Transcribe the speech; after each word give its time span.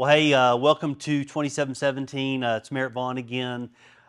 Well, 0.00 0.08
hey, 0.08 0.32
uh, 0.32 0.56
welcome 0.56 0.94
to 0.94 1.24
2717. 1.24 2.42
Uh, 2.42 2.56
it's 2.56 2.72
Merritt 2.72 2.94
Vaughn 2.94 3.18
again. 3.18 3.68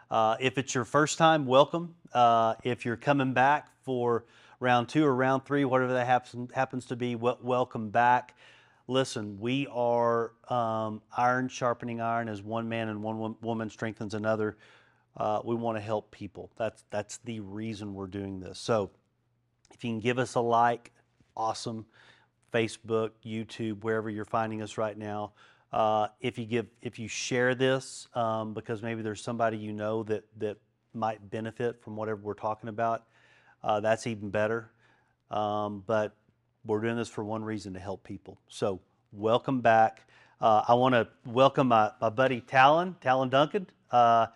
Uh, 0.10 0.38
if 0.40 0.58
it's 0.58 0.74
your 0.74 0.86
first 0.86 1.18
time, 1.18 1.46
welcome. 1.46 1.96
Uh, 2.14 2.54
if 2.64 2.86
you're 2.86 2.96
coming 2.96 3.34
back 3.34 3.68
for 3.84 4.24
round 4.62 4.88
two 4.88 5.04
or 5.04 5.14
round 5.14 5.44
three, 5.44 5.66
whatever 5.66 5.92
that 5.92 6.08
happens, 6.08 6.50
happens 6.54 6.86
to 6.86 6.96
be, 6.96 7.16
welcome 7.16 7.90
back. 7.90 8.38
Listen, 8.88 9.38
we 9.38 9.68
are 9.70 10.32
um, 10.48 11.02
iron 11.18 11.50
sharpening 11.50 12.00
iron 12.00 12.30
as 12.30 12.42
one 12.42 12.70
man 12.70 12.88
and 12.88 13.04
one 13.04 13.36
woman 13.42 13.70
strengthens 13.70 14.14
another. 14.14 14.56
Uh, 15.18 15.42
we 15.44 15.56
want 15.56 15.78
to 15.78 15.82
help 15.82 16.10
people. 16.10 16.52
That's 16.56 16.86
that's 16.90 17.18
the 17.26 17.42
reason 17.42 17.94
we're 17.94 18.08
doing 18.08 18.40
this. 18.40 18.60
So, 18.60 18.92
if 19.74 19.84
you 19.84 19.90
can 19.90 20.00
give 20.00 20.20
us 20.20 20.36
a 20.36 20.40
like, 20.40 20.94
awesome. 21.36 21.86
Facebook, 22.54 23.12
YouTube, 23.26 23.84
wherever 23.84 24.10
you're 24.10 24.26
finding 24.26 24.62
us 24.62 24.78
right 24.78 24.98
now. 24.98 25.32
Uh, 25.72 26.08
if 26.20 26.38
you 26.38 26.46
give, 26.46 26.68
if 26.82 27.00
you 27.00 27.08
share 27.08 27.56
this, 27.56 28.08
um, 28.14 28.54
because 28.54 28.82
maybe 28.82 29.02
there's 29.02 29.24
somebody 29.24 29.58
you 29.58 29.72
know 29.72 30.04
that 30.04 30.26
that 30.38 30.58
might 30.94 31.30
benefit 31.30 31.82
from 31.82 31.96
whatever 31.96 32.20
we're 32.22 32.34
talking 32.34 32.70
about, 32.70 33.04
uh, 33.64 33.80
that's 33.80 34.08
even 34.08 34.30
better. 34.30 34.72
Um, 35.30 35.84
but 35.88 36.16
we're 36.66 36.82
doing 36.82 36.98
this 36.98 37.08
for 37.08 37.24
one 37.24 37.44
reason 37.44 37.74
to 37.74 37.80
help 37.80 38.04
people. 38.04 38.38
So 38.50 38.82
welcome 39.14 39.62
back. 39.62 40.06
Uh, 40.42 40.64
I 40.68 40.74
want 40.74 40.94
to 40.96 41.08
welcome 41.26 41.68
my, 41.68 41.92
my 42.02 42.10
buddy 42.10 42.42
Talyn, 42.42 42.96
Talyn 43.00 43.30
Duncan. 43.30 43.68
Uh, 43.92 44.28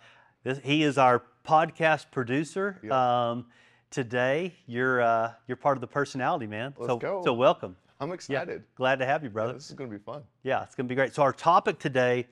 this, 0.44 0.58
he 0.62 0.82
is 0.82 0.98
our 0.98 1.22
podcast 1.46 2.06
producer. 2.10 2.78
Yep. 2.82 2.92
Um, 2.92 3.46
today, 3.90 4.54
you're 4.66 5.02
uh, 5.02 5.32
you're 5.46 5.56
part 5.56 5.76
of 5.76 5.80
the 5.80 5.86
personality, 5.86 6.46
man. 6.46 6.74
Let's 6.78 6.90
so 6.90 6.98
go. 6.98 7.22
so 7.24 7.32
welcome. 7.32 7.76
I'm 8.00 8.08
Yeah, 8.08 8.14
excited. 8.14 8.64
glad 8.74 8.98
to 8.98 9.06
have 9.06 9.22
you, 9.22 9.28
Yeah, 9.30 9.32
brother. 9.34 9.52
this 9.54 9.68
is 9.70 9.76
going 9.76 9.90
to 9.90 9.96
be 9.96 10.02
fun. 10.02 10.22
Yeah, 10.42 10.62
it's 10.62 10.74
going 10.74 10.86
to 10.86 10.88
be 10.88 10.94
great. 10.94 11.14
So, 11.14 11.22
our 11.22 11.32
topic 11.32 11.78
today 11.78 12.26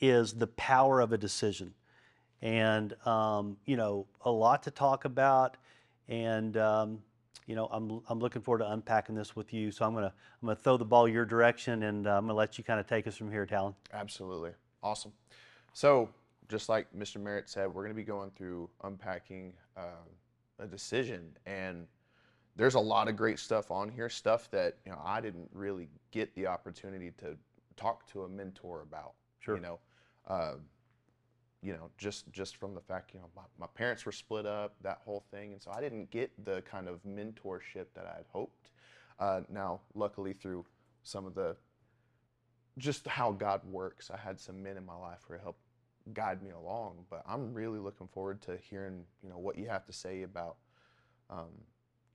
is 0.00 0.32
the 0.34 0.46
power 0.48 1.00
of 1.00 1.12
a 1.12 1.18
decision. 1.18 1.72
And, 2.42 2.94
um, 3.06 3.56
you 3.64 3.76
know, 3.76 4.06
a 4.22 4.30
lot 4.30 4.62
to 4.64 4.70
talk 4.70 5.04
about. 5.06 5.56
And, 6.08 6.56
um, 6.58 7.02
you 7.46 7.54
know, 7.54 7.66
I'm, 7.72 8.02
I'm 8.08 8.18
looking 8.18 8.42
forward 8.42 8.58
to 8.58 8.70
unpacking 8.72 9.14
this 9.14 9.34
with 9.34 9.52
you. 9.54 9.70
So, 9.70 9.86
I'm 9.86 9.92
going 9.92 10.04
to 10.04 10.12
I'm 10.42 10.46
going 10.46 10.56
to 10.56 10.62
throw 10.62 10.76
the 10.76 10.84
ball 10.84 11.08
your 11.08 11.24
direction 11.24 11.84
and 11.84 12.06
uh, 12.06 12.10
I'm 12.10 12.24
going 12.24 12.28
to 12.28 12.34
let 12.34 12.58
you 12.58 12.64
kind 12.64 12.78
of 12.78 12.86
take 12.86 13.06
us 13.06 13.16
from 13.16 13.30
here, 13.30 13.46
Talyn. 13.46 13.74
Absolutely. 13.92 14.50
Awesome. 14.82 15.12
So, 15.72 16.10
just 16.48 16.68
like 16.68 16.86
Mr. 16.96 17.20
Merritt 17.20 17.48
said, 17.48 17.66
we're 17.72 17.82
going 17.82 17.94
to 17.94 17.96
be 17.96 18.04
going 18.04 18.30
through 18.36 18.68
unpacking 18.84 19.52
um, 19.76 19.84
a 20.58 20.66
decision. 20.66 21.30
And 21.46 21.86
there's 22.56 22.74
a 22.74 22.80
lot 22.80 23.08
of 23.08 23.16
great 23.16 23.38
stuff 23.38 23.70
on 23.70 23.90
here, 23.90 24.08
stuff 24.08 24.50
that, 24.50 24.78
you 24.84 24.92
know, 24.92 25.00
I 25.04 25.20
didn't 25.20 25.48
really 25.52 25.88
get 26.10 26.34
the 26.34 26.46
opportunity 26.46 27.12
to 27.18 27.36
talk 27.76 28.06
to 28.12 28.22
a 28.22 28.28
mentor 28.28 28.82
about. 28.82 29.12
Sure. 29.40 29.56
You 29.56 29.62
know, 29.62 29.78
uh, 30.26 30.54
you 31.62 31.72
know, 31.72 31.90
just 31.98 32.30
just 32.32 32.56
from 32.56 32.74
the 32.74 32.80
fact, 32.80 33.12
you 33.14 33.20
know, 33.20 33.28
my, 33.34 33.42
my 33.58 33.66
parents 33.74 34.06
were 34.06 34.12
split 34.12 34.46
up, 34.46 34.74
that 34.82 34.98
whole 35.04 35.24
thing, 35.30 35.52
and 35.52 35.62
so 35.62 35.70
I 35.74 35.80
didn't 35.80 36.10
get 36.10 36.30
the 36.44 36.62
kind 36.62 36.88
of 36.88 37.02
mentorship 37.04 37.86
that 37.94 38.06
I 38.06 38.16
had 38.16 38.26
hoped. 38.32 38.70
Uh, 39.18 39.40
now, 39.48 39.80
luckily, 39.94 40.32
through 40.32 40.64
some 41.02 41.26
of 41.26 41.34
the 41.34 41.56
just 42.78 43.06
how 43.06 43.32
God 43.32 43.62
works, 43.64 44.10
I 44.10 44.18
had 44.18 44.38
some 44.38 44.62
men 44.62 44.76
in 44.76 44.84
my 44.84 44.96
life 44.96 45.20
who 45.26 45.34
helped 45.38 45.60
guide 46.12 46.42
me 46.42 46.50
along. 46.50 47.04
But 47.10 47.22
I'm 47.26 47.54
really 47.54 47.78
looking 47.78 48.08
forward 48.08 48.42
to 48.42 48.58
hearing, 48.70 49.04
you 49.22 49.30
know, 49.30 49.38
what 49.38 49.58
you 49.58 49.66
have 49.68 49.86
to 49.86 49.92
say 49.92 50.22
about 50.22 50.56
um, 51.30 51.52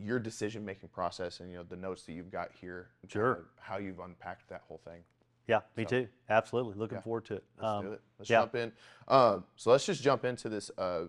your 0.02 0.20
decision-making 0.20 0.90
process 0.90 1.40
and 1.40 1.50
you 1.52 1.58
know 1.58 1.64
the 1.64 1.76
notes 1.76 2.04
that 2.04 2.14
you've 2.14 2.32
got 2.32 2.50
here. 2.60 2.90
Sure. 3.08 3.36
kinda 3.36 3.50
how 3.60 3.78
you've 3.78 4.00
unpacked 4.00 4.48
that 4.50 4.62
whole 4.68 4.80
thing. 4.80 5.04
Yeah, 5.48 5.62
me 5.76 5.84
So- 5.84 5.90
too. 5.90 6.08
Absolutely. 6.30 6.76
Looking 6.76 6.98
Yeah, 6.98 7.02
forward 7.02 7.26
to 7.26 7.36
it. 7.36 7.44
Let's 7.58 7.68
Um, 7.68 7.86
do 7.86 7.92
it. 7.94 8.02
Let's 8.20 8.30
yeah. 8.30 8.42
jump 8.42 8.56
in. 8.56 8.72
Uh, 9.08 9.40
so 9.56 9.72
let's 9.72 9.86
just 9.86 10.02
jump 10.02 10.24
into 10.26 10.50
this 10.50 10.72
uh, 10.78 11.08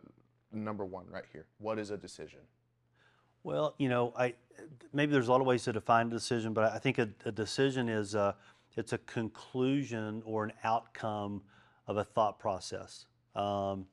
number 0.53 0.84
one 0.84 1.06
right 1.08 1.25
here. 1.32 1.47
What 1.58 1.78
is 1.78 1.91
a 1.91 1.97
decision? 1.97 2.41
Well, 3.44 3.75
you 3.78 3.88
know, 3.88 4.12
I 4.16 4.34
maybe 4.92 5.12
there's 5.12 5.28
a 5.28 5.32
lot 5.32 5.41
of 5.41 5.47
ways 5.47 5.64
to 5.64 5.72
define 5.72 6.06
a 6.09 6.10
decision, 6.10 6.53
but 6.53 6.72
I 6.72 6.78
think 6.78 6.98
a, 6.98 7.09
a 7.24 7.32
decision 7.32 7.88
is 7.88 8.14
a, 8.14 8.36
it's 8.76 8.92
a 8.92 8.98
conclusion 8.98 10.22
or 10.24 10.44
an 10.44 10.53
outcome 10.64 11.42
of 11.86 11.97
a 11.97 12.04
thought 12.04 12.38
process. 12.38 13.06
Um, 13.34 13.86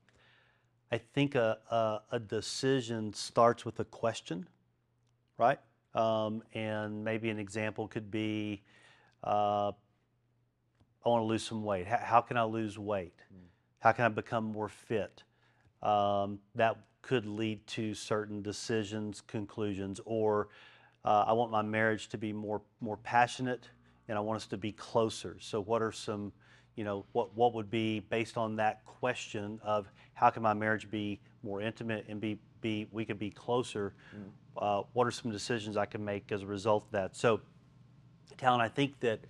I 0.91 0.97
think 0.97 1.35
a, 1.35 1.59
a, 1.69 2.15
a 2.15 2.19
decision 2.19 3.13
starts 3.13 3.65
with 3.65 3.79
a 3.79 3.85
question, 3.85 4.47
right? 5.39 5.59
Um, 5.95 6.43
and 6.53 7.03
maybe 7.03 7.31
an 7.31 7.39
example 7.39 7.87
could 7.87 8.11
be, 8.11 8.63
uh, 9.23 9.71
I 11.05 11.09
want 11.09 11.23
to 11.23 11.25
lose 11.27 11.43
some 11.43 11.63
weight. 11.63 11.87
How, 11.87 11.99
how 12.03 12.21
can 12.21 12.37
I 12.37 12.43
lose 12.43 12.77
weight? 12.77 13.15
How 13.79 13.93
can 13.93 14.05
I 14.05 14.09
become 14.09 14.45
more 14.45 14.69
fit? 14.69 15.23
um, 15.83 16.39
that 16.55 16.77
could 17.01 17.25
lead 17.25 17.65
to 17.67 17.93
certain 17.93 18.41
decisions, 18.41 19.21
conclusions, 19.21 20.01
or 20.05 20.49
uh, 21.05 21.25
I 21.27 21.33
want 21.33 21.51
my 21.51 21.61
marriage 21.61 22.09
to 22.09 22.17
be 22.17 22.33
more 22.33 22.61
more 22.81 22.97
passionate, 22.97 23.69
and 24.09 24.17
I 24.17 24.21
want 24.21 24.37
us 24.37 24.47
to 24.47 24.57
be 24.57 24.73
closer. 24.73 25.37
So, 25.39 25.61
what 25.61 25.81
are 25.81 25.91
some, 25.93 26.33
you 26.75 26.83
know, 26.83 27.05
what 27.13 27.35
what 27.35 27.53
would 27.53 27.69
be 27.69 28.01
based 28.01 28.37
on 28.37 28.57
that 28.57 28.83
question 28.85 29.59
of 29.63 29.89
how 30.13 30.29
can 30.29 30.43
my 30.43 30.53
marriage 30.53 30.91
be 30.91 31.21
more 31.43 31.61
intimate 31.61 32.05
and 32.09 32.19
be 32.19 32.39
be 32.61 32.87
we 32.91 33.05
could 33.05 33.19
be 33.19 33.29
closer? 33.31 33.93
Uh, 34.59 34.83
what 34.91 35.07
are 35.07 35.11
some 35.11 35.31
decisions 35.31 35.77
I 35.77 35.85
can 35.85 36.03
make 36.03 36.31
as 36.31 36.43
a 36.43 36.45
result 36.45 36.83
of 36.85 36.91
that? 36.91 37.15
So, 37.15 37.39
Talyn, 38.37 38.59
I 38.59 38.67
think 38.67 38.99
that 38.99 39.21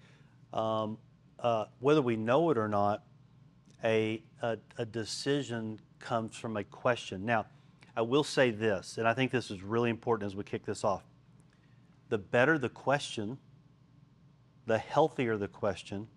um, 0.52 0.98
uh, 1.38 1.66
whether 1.80 2.02
we 2.02 2.16
know 2.16 2.50
it 2.50 2.58
or 2.58 2.68
not, 2.68 3.04
a, 3.84 4.24
a, 4.42 4.58
a 4.78 4.86
decision 4.86 5.80
comes 6.00 6.36
from 6.36 6.58
a 6.58 6.64
question. 6.64 7.26
Now, 7.26 7.46
I 7.96 8.02
will 8.02 8.24
say 8.24 8.50
this, 8.50 8.98
and 8.98 9.08
I 9.08 9.14
think 9.14 9.32
this 9.32 9.52
is 9.52 9.62
really 9.62 9.90
important 9.90 10.26
as 10.26 10.36
we 10.36 10.44
kick 10.44 10.66
this 10.66 10.84
off. 10.84 11.04
The 12.10 12.18
better 12.18 12.58
the 12.58 12.70
question, 12.70 13.38
the 14.66 14.80
healthier 14.80 15.38
the 15.38 15.48
question, 15.48 16.08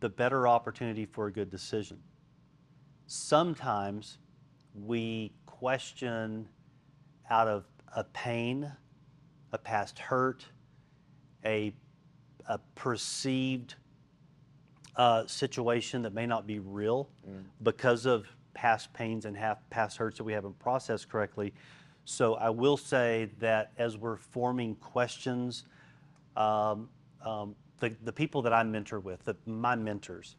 the 0.00 0.08
better 0.08 0.46
opportunity 0.46 1.06
for 1.06 1.26
a 1.26 1.32
good 1.32 1.50
decision. 1.50 1.98
Sometimes 3.06 4.18
we 4.74 5.32
question 5.46 6.48
out 7.30 7.48
of 7.48 7.64
a 7.94 8.04
pain, 8.04 8.70
a 9.52 9.58
past 9.58 9.98
hurt, 9.98 10.44
a, 11.44 11.72
a 12.48 12.58
perceived 12.74 13.76
uh, 14.96 15.26
situation 15.26 16.02
that 16.02 16.12
may 16.12 16.26
not 16.26 16.46
be 16.46 16.58
real 16.58 17.08
because 17.62 18.06
of 18.06 18.26
past 18.54 18.92
pains 18.92 19.24
and 19.24 19.36
half 19.36 19.58
past 19.70 19.96
hurts 19.96 20.18
that 20.18 20.24
we 20.24 20.32
haven't 20.32 20.58
processed 20.58 21.08
correctly. 21.08 21.54
So 22.04 22.34
I 22.34 22.50
will 22.50 22.76
say 22.76 23.30
that 23.38 23.72
as 23.78 23.96
we're 23.96 24.16
forming 24.16 24.74
questions, 24.76 25.64
um, 26.36 26.88
um, 27.24 27.54
the, 27.78 27.94
the 28.04 28.12
people 28.12 28.42
that 28.42 28.52
I 28.52 28.62
mentor 28.62 29.00
with, 29.00 29.24
the, 29.24 29.36
my 29.46 29.74
mentors, 29.76 30.36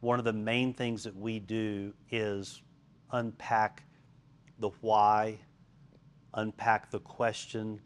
one 0.00 0.18
of 0.18 0.24
the 0.24 0.32
main 0.32 0.74
things 0.74 1.02
that 1.04 1.16
we 1.16 1.38
do 1.38 1.92
is 2.10 2.62
unpack 3.12 3.82
the 4.58 4.70
why, 4.80 5.38
unpack 6.36 6.90
the 6.90 7.00
question, 7.00 7.80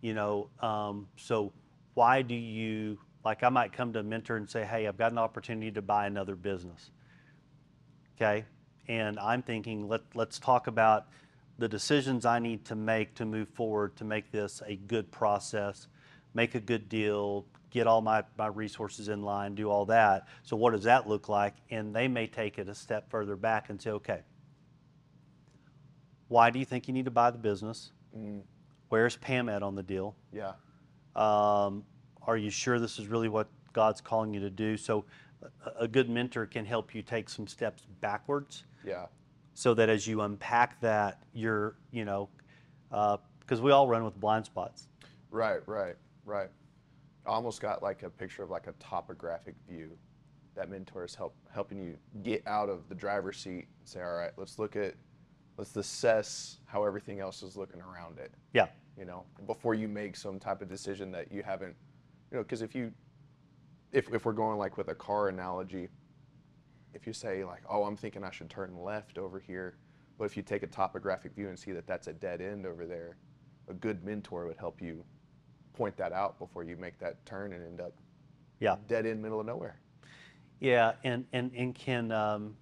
you 0.00 0.14
know, 0.14 0.48
um, 0.60 1.08
so 1.16 1.52
why 1.94 2.22
do 2.22 2.34
you, 2.34 2.98
like 3.24 3.42
I 3.42 3.48
might 3.48 3.72
come 3.72 3.92
to 3.94 4.00
a 4.00 4.02
mentor 4.02 4.36
and 4.36 4.48
say, 4.48 4.64
hey, 4.64 4.86
I've 4.86 4.98
got 4.98 5.12
an 5.12 5.18
opportunity 5.18 5.70
to 5.72 5.82
buy 5.82 6.06
another 6.06 6.36
business. 6.36 6.90
Okay? 8.16 8.44
And 8.88 9.18
I'm 9.18 9.42
thinking, 9.42 9.88
let, 9.88 10.02
let's 10.14 10.38
talk 10.38 10.66
about 10.66 11.06
the 11.58 11.68
decisions 11.68 12.26
I 12.26 12.38
need 12.38 12.64
to 12.66 12.74
make 12.74 13.14
to 13.14 13.24
move 13.24 13.48
forward 13.48 13.96
to 13.96 14.04
make 14.04 14.32
this 14.32 14.62
a 14.66 14.76
good 14.76 15.10
process, 15.12 15.86
make 16.34 16.54
a 16.54 16.60
good 16.60 16.88
deal, 16.88 17.46
get 17.70 17.86
all 17.86 18.00
my, 18.00 18.24
my 18.36 18.48
resources 18.48 19.08
in 19.08 19.22
line, 19.22 19.54
do 19.54 19.70
all 19.70 19.86
that. 19.86 20.26
So, 20.42 20.56
what 20.56 20.72
does 20.72 20.84
that 20.84 21.08
look 21.08 21.28
like? 21.28 21.54
And 21.70 21.94
they 21.94 22.08
may 22.08 22.26
take 22.26 22.58
it 22.58 22.68
a 22.68 22.74
step 22.74 23.10
further 23.10 23.36
back 23.36 23.70
and 23.70 23.80
say, 23.80 23.90
okay, 23.90 24.20
why 26.32 26.48
do 26.48 26.58
you 26.58 26.64
think 26.64 26.88
you 26.88 26.94
need 26.94 27.04
to 27.04 27.10
buy 27.10 27.30
the 27.30 27.36
business? 27.38 27.92
Where's 28.88 29.16
Pam 29.16 29.48
at 29.50 29.62
on 29.62 29.74
the 29.74 29.82
deal? 29.82 30.16
Yeah. 30.32 30.52
Um, 31.14 31.84
are 32.26 32.38
you 32.38 32.48
sure 32.50 32.78
this 32.80 32.98
is 32.98 33.06
really 33.06 33.28
what 33.28 33.48
God's 33.74 34.00
calling 34.00 34.32
you 34.32 34.40
to 34.40 34.50
do? 34.50 34.76
So, 34.78 35.04
a, 35.42 35.82
a 35.84 35.88
good 35.88 36.08
mentor 36.08 36.46
can 36.46 36.64
help 36.64 36.94
you 36.94 37.02
take 37.02 37.28
some 37.28 37.46
steps 37.46 37.86
backwards 38.00 38.64
Yeah. 38.84 39.06
so 39.54 39.74
that 39.74 39.88
as 39.90 40.06
you 40.06 40.22
unpack 40.22 40.80
that, 40.80 41.22
you're, 41.34 41.76
you 41.90 42.04
know, 42.06 42.30
because 42.90 43.60
we 43.60 43.70
all 43.70 43.86
run 43.86 44.02
with 44.04 44.18
blind 44.18 44.46
spots. 44.46 44.88
Right, 45.30 45.60
right, 45.66 45.96
right. 46.24 46.48
I 47.26 47.30
almost 47.30 47.60
got 47.60 47.82
like 47.82 48.04
a 48.04 48.10
picture 48.10 48.42
of 48.42 48.48
like 48.50 48.68
a 48.68 48.72
topographic 48.78 49.54
view 49.68 49.90
that 50.54 50.70
mentors 50.70 51.14
help 51.14 51.34
helping 51.52 51.78
you 51.78 51.96
get 52.22 52.46
out 52.46 52.68
of 52.70 52.88
the 52.88 52.94
driver's 52.94 53.36
seat 53.38 53.66
and 53.80 53.86
say, 53.88 54.00
all 54.00 54.14
right, 54.14 54.32
let's 54.36 54.58
look 54.58 54.76
at, 54.76 54.94
let's 55.62 55.76
assess 55.76 56.58
how 56.64 56.84
everything 56.84 57.20
else 57.20 57.44
is 57.44 57.56
looking 57.56 57.80
around 57.80 58.18
it. 58.18 58.32
Yeah. 58.52 58.66
You 58.98 59.04
know, 59.04 59.24
before 59.46 59.74
you 59.76 59.86
make 59.86 60.16
some 60.16 60.40
type 60.40 60.60
of 60.60 60.68
decision 60.68 61.12
that 61.12 61.30
you 61.30 61.44
haven't, 61.44 61.76
you 62.32 62.36
know, 62.38 62.42
because 62.42 62.62
if 62.62 62.74
you 62.74 62.92
if 63.92 64.12
if 64.12 64.24
we're 64.24 64.32
going 64.32 64.58
like 64.58 64.76
with 64.76 64.88
a 64.88 64.94
car 64.94 65.28
analogy, 65.28 65.88
if 66.94 67.06
you 67.06 67.12
say 67.12 67.44
like, 67.44 67.62
oh, 67.70 67.84
I'm 67.84 67.96
thinking 67.96 68.24
I 68.24 68.30
should 68.32 68.50
turn 68.50 68.76
left 68.76 69.18
over 69.18 69.38
here, 69.38 69.76
but 70.18 70.24
if 70.24 70.36
you 70.36 70.42
take 70.42 70.64
a 70.64 70.66
topographic 70.66 71.32
view 71.32 71.48
and 71.48 71.56
see 71.56 71.70
that 71.72 71.86
that's 71.86 72.08
a 72.08 72.12
dead 72.12 72.40
end 72.40 72.66
over 72.66 72.84
there, 72.84 73.16
a 73.68 73.74
good 73.74 74.04
mentor 74.04 74.46
would 74.46 74.56
help 74.58 74.82
you 74.82 75.04
point 75.74 75.96
that 75.96 76.12
out 76.12 76.40
before 76.40 76.64
you 76.64 76.76
make 76.76 76.98
that 76.98 77.24
turn 77.24 77.52
and 77.52 77.62
end 77.64 77.80
up 77.80 77.92
Yeah. 78.58 78.76
dead 78.88 79.06
end 79.06 79.22
middle 79.22 79.38
of 79.38 79.46
nowhere. 79.46 79.78
Yeah, 80.58 80.94
and 81.04 81.24
and 81.32 81.52
and 81.54 81.72
can 81.72 82.10
um, 82.10 82.56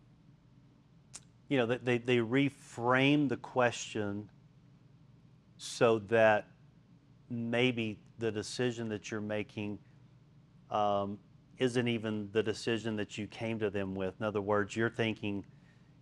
you 1.50 1.58
know 1.58 1.66
they 1.66 1.76
they 1.76 1.98
they 1.98 2.16
reframe 2.18 3.28
the 3.28 3.36
question 3.36 4.30
so 5.58 5.98
that 5.98 6.46
maybe 7.28 7.98
the 8.18 8.32
decision 8.32 8.88
that 8.88 9.10
you're 9.10 9.20
making 9.20 9.78
um, 10.70 11.18
isn't 11.58 11.88
even 11.88 12.30
the 12.32 12.42
decision 12.42 12.96
that 12.96 13.18
you 13.18 13.26
came 13.26 13.58
to 13.58 13.68
them 13.68 13.94
with. 13.94 14.14
In 14.20 14.24
other 14.24 14.40
words, 14.40 14.74
you're 14.74 14.88
thinking, 14.88 15.44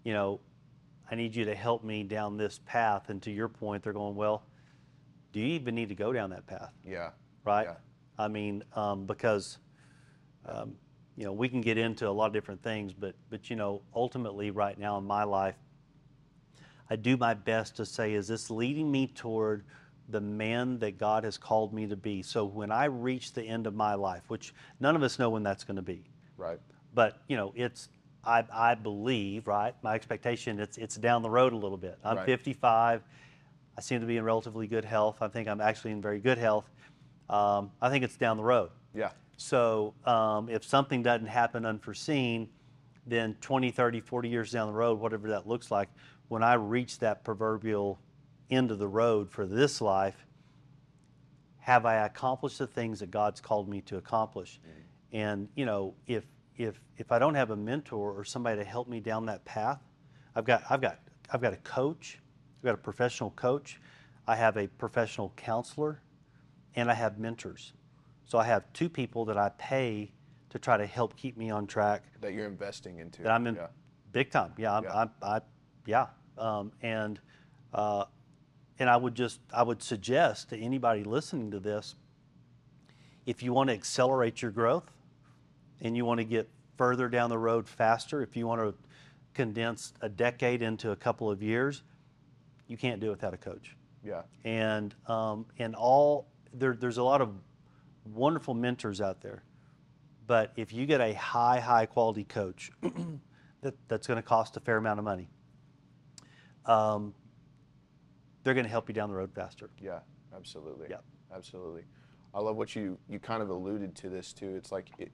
you 0.05 0.13
know, 0.13 0.39
I 1.11 1.17
need 1.17 1.35
you 1.35 1.45
to 1.47 1.55
help 1.55 1.83
me 1.83 2.05
down 2.05 2.37
this 2.37 2.61
path, 2.67 3.09
and 3.09 3.21
to 3.23 3.31
your 3.31 3.49
point, 3.49 3.83
they're 3.83 3.93
going, 3.93 4.15
well, 4.15 4.45
do 5.33 5.41
you 5.41 5.47
even 5.47 5.75
need 5.75 5.89
to 5.89 5.95
go 5.95 6.13
down 6.13 6.31
that 6.31 6.47
path? 6.47 6.73
Yeah. 6.87 7.11
right? 7.45 7.67
Yeah. 7.67 7.75
I 8.19 8.29
mean, 8.29 8.63
um, 8.75 9.07
because 9.07 9.59
um, 10.47 10.75
you 11.19 11.25
know 11.25 11.33
we 11.33 11.49
can 11.49 11.61
get 11.61 11.77
into 11.77 12.09
a 12.09 12.11
lot 12.11 12.27
of 12.27 12.33
different 12.33 12.63
things, 12.63 12.93
but 12.93 13.17
but 13.29 13.51
you 13.51 13.57
know 13.57 13.83
ultimately 13.95 14.53
right 14.53 14.79
now 14.79 14.97
in 14.99 15.05
my 15.05 15.25
life, 15.25 15.57
I 16.89 16.95
do 16.95 17.17
my 17.17 17.35
best 17.35 17.77
to 17.77 17.85
say, 17.85 18.15
is 18.15 18.29
this 18.29 18.51
leading 18.51 18.91
me 18.91 19.09
toward 19.09 19.65
the 20.09 20.21
man 20.21 20.79
that 20.79 20.97
God 20.97 21.25
has 21.25 21.37
called 21.37 21.75
me 21.75 21.89
to 21.89 21.97
be? 21.97 22.23
So 22.23 22.45
when 22.45 22.71
I 22.71 22.85
reach 22.85 23.33
the 23.33 23.43
end 23.43 23.67
of 23.67 23.75
my 23.75 23.95
life, 23.95 24.23
which 24.29 24.55
none 24.79 24.95
of 24.95 25.03
us 25.03 25.19
know 25.19 25.29
when 25.29 25.43
that's 25.43 25.65
going 25.65 25.77
to 25.77 25.83
be, 25.83 26.05
Right. 26.37 26.61
but 26.95 27.21
you 27.27 27.37
know 27.37 27.53
it's 27.57 27.89
I, 28.25 28.45
I 28.53 28.75
believe 28.77 29.49
right 29.49 29.75
my 29.83 29.95
expectation 29.95 30.61
it's 30.61 30.79
it's 30.79 30.95
down 30.97 31.23
the 31.23 31.31
road 31.31 31.53
a 31.53 31.57
little 31.57 31.77
bit 31.79 31.99
i'm 32.05 32.17
Right. 32.19 32.27
55 32.27 33.03
i 33.77 33.81
seem 33.81 34.01
to 34.01 34.07
be 34.07 34.17
in 34.19 34.25
relatively 34.25 34.67
good 34.67 34.85
health 34.85 35.17
i 35.21 35.29
think 35.29 35.49
i'm 35.49 35.61
actually 35.61 35.93
in 35.93 36.01
very 36.03 36.19
good 36.21 36.39
health 36.39 36.65
um, 37.31 37.71
i 37.81 37.89
think 37.91 38.05
it's 38.05 38.17
down 38.17 38.37
the 38.37 38.43
road 38.45 38.71
Yeah. 38.95 39.11
So 39.39 39.95
um, 40.05 40.51
if 40.51 40.63
something 40.63 41.03
doesn't 41.03 41.27
happen 41.27 41.65
unforeseen 41.65 42.49
then 43.07 43.35
20 43.41 43.71
30 43.71 44.01
40 44.01 44.29
years 44.29 44.53
down 44.53 44.67
the 44.67 44.73
road 44.73 45.01
whatever 45.01 45.29
that 45.29 45.49
looks 45.49 45.71
like 45.71 45.89
when 46.29 46.43
i 46.43 46.53
reach 46.55 46.99
that 46.99 47.25
proverbial 47.25 47.99
end 48.51 48.71
of 48.71 48.79
the 48.79 48.89
road 48.89 49.31
for 49.31 49.47
this 49.47 49.81
life 49.81 50.27
have 51.69 51.85
I 51.85 52.07
accomplished 52.07 52.59
the 52.59 52.67
things 52.67 53.01
that 53.01 53.11
God's 53.11 53.43
called 53.43 53.69
me 53.69 53.83
to 53.83 53.99
accomplish? 53.99 54.59
And 55.13 55.51
you 55.55 55.67
know, 55.67 55.93
if 56.07 56.25
if 56.57 56.81
if 56.97 57.13
I 57.13 57.19
don't 57.19 57.35
have 57.35 57.51
a 57.51 57.57
mentor 57.57 58.11
or 58.11 58.25
somebody 58.25 58.57
to 58.57 58.65
help 58.65 58.89
me 58.89 59.01
down 59.01 59.27
that 59.27 59.45
path, 59.45 59.79
I've 60.35 60.47
got 60.47 60.63
I've 60.71 60.81
got 60.81 61.01
I've 61.31 61.43
got 61.43 61.53
a 61.53 61.59
coach, 61.59 62.21
I've 62.59 62.65
got 62.65 62.75
a 62.75 62.79
professional 62.79 63.33
coach, 63.33 63.83
I 64.27 64.35
have 64.35 64.57
a 64.57 64.67
professional 64.67 65.35
counselor, 65.37 66.01
and 66.75 66.91
I 66.91 66.95
have 66.95 67.19
mentors. 67.19 67.75
So 68.29 68.39
I 68.39 68.45
have 68.45 68.71
two 68.75 68.91
people 68.91 69.25
that 69.25 69.39
I 69.39 69.49
pay 69.57 70.13
to 70.51 70.59
try 70.59 70.77
to 70.77 70.85
help 70.87 71.17
keep 71.17 71.37
me 71.39 71.51
on 71.51 71.67
track 71.67 72.05
That 72.21 72.35
you're 72.35 72.47
investing 72.47 72.99
into. 72.99 73.23
that 73.23 73.33
I'm 73.33 73.47
in 73.47 73.55
Yeah. 73.57 73.69
big 74.13 74.31
time. 74.31 74.53
Yeah, 74.59 74.77
I'm, 74.77 74.85
Yeah. 74.85 74.95
I'm, 75.01 75.11
I, 75.23 75.41
yeah. 75.87 76.07
Um, 76.37 76.71
and 76.83 77.19
uh, 77.75 78.05
and 78.79 78.89
I 78.89 78.97
would 78.97 79.15
just 79.15 79.41
I 79.53 79.63
would 79.63 79.83
suggest 79.83 80.51
to 80.51 80.59
anybody 80.59 81.05
listening 81.05 81.51
to 81.53 81.59
this, 81.59 81.97
if 83.27 83.43
you 83.43 83.53
want 83.53 83.69
to 83.69 83.75
accelerate 83.75 84.41
your 84.43 84.51
growth, 84.51 84.91
and 85.81 85.97
you 85.97 86.05
want 86.05 86.19
to 86.19 86.25
get 86.25 86.49
further 86.77 87.09
down 87.09 87.29
the 87.31 87.39
road 87.39 87.67
faster, 87.69 88.23
if 88.23 88.37
you 88.37 88.47
want 88.47 88.61
to 88.61 88.75
condense 89.35 89.95
a 90.03 90.09
decade 90.09 90.63
into 90.63 90.91
a 90.93 90.97
couple 90.97 91.31
of 91.31 91.43
years, 91.43 91.83
you 92.69 92.77
can't 92.77 93.01
do 93.01 93.07
it 93.09 93.11
without 93.11 93.35
a 93.35 93.39
coach 93.39 93.75
Yeah. 94.05 94.23
and 94.45 94.95
um, 95.07 95.47
and 95.59 95.75
all 95.75 96.29
there, 96.55 96.75
there's 96.75 96.99
a 96.99 97.03
lot 97.03 97.21
of 97.21 97.35
wonderful 98.15 98.55
mentors 98.55 99.01
out 99.01 99.21
there, 99.21 99.43
but 100.27 100.53
if 100.57 100.73
you 100.73 100.87
get 100.87 101.01
a 101.01 101.15
high 101.15 101.61
high 101.61 101.87
quality 101.87 102.25
coach, 102.25 102.71
that, 103.63 103.75
that's 103.89 104.07
going 104.07 104.17
to 104.17 104.23
cost 104.23 104.57
a 104.57 104.61
fair 104.61 104.77
amount 104.77 104.99
of 104.99 105.05
money. 105.05 105.29
Um, 106.67 107.15
they're 108.45 108.55
going 108.55 108.67
to 108.67 108.71
help 108.71 108.89
you 108.89 108.95
down 108.95 109.09
the 109.11 109.17
road 109.17 109.33
faster. 109.35 109.71
Yeah, 109.81 110.01
absolutely. 110.35 110.87
Yeah. 110.91 110.99
Absolutely. 111.35 111.83
I 112.35 112.41
love 112.41 112.57
what 112.57 112.75
you 112.75 112.99
you 113.09 113.19
kind 113.19 113.43
of 113.43 113.51
alluded 113.51 113.95
to 113.97 114.09
this 114.09 114.33
too. 114.33 114.55
It's 114.57 114.73
like 114.73 114.89
it, 114.99 115.11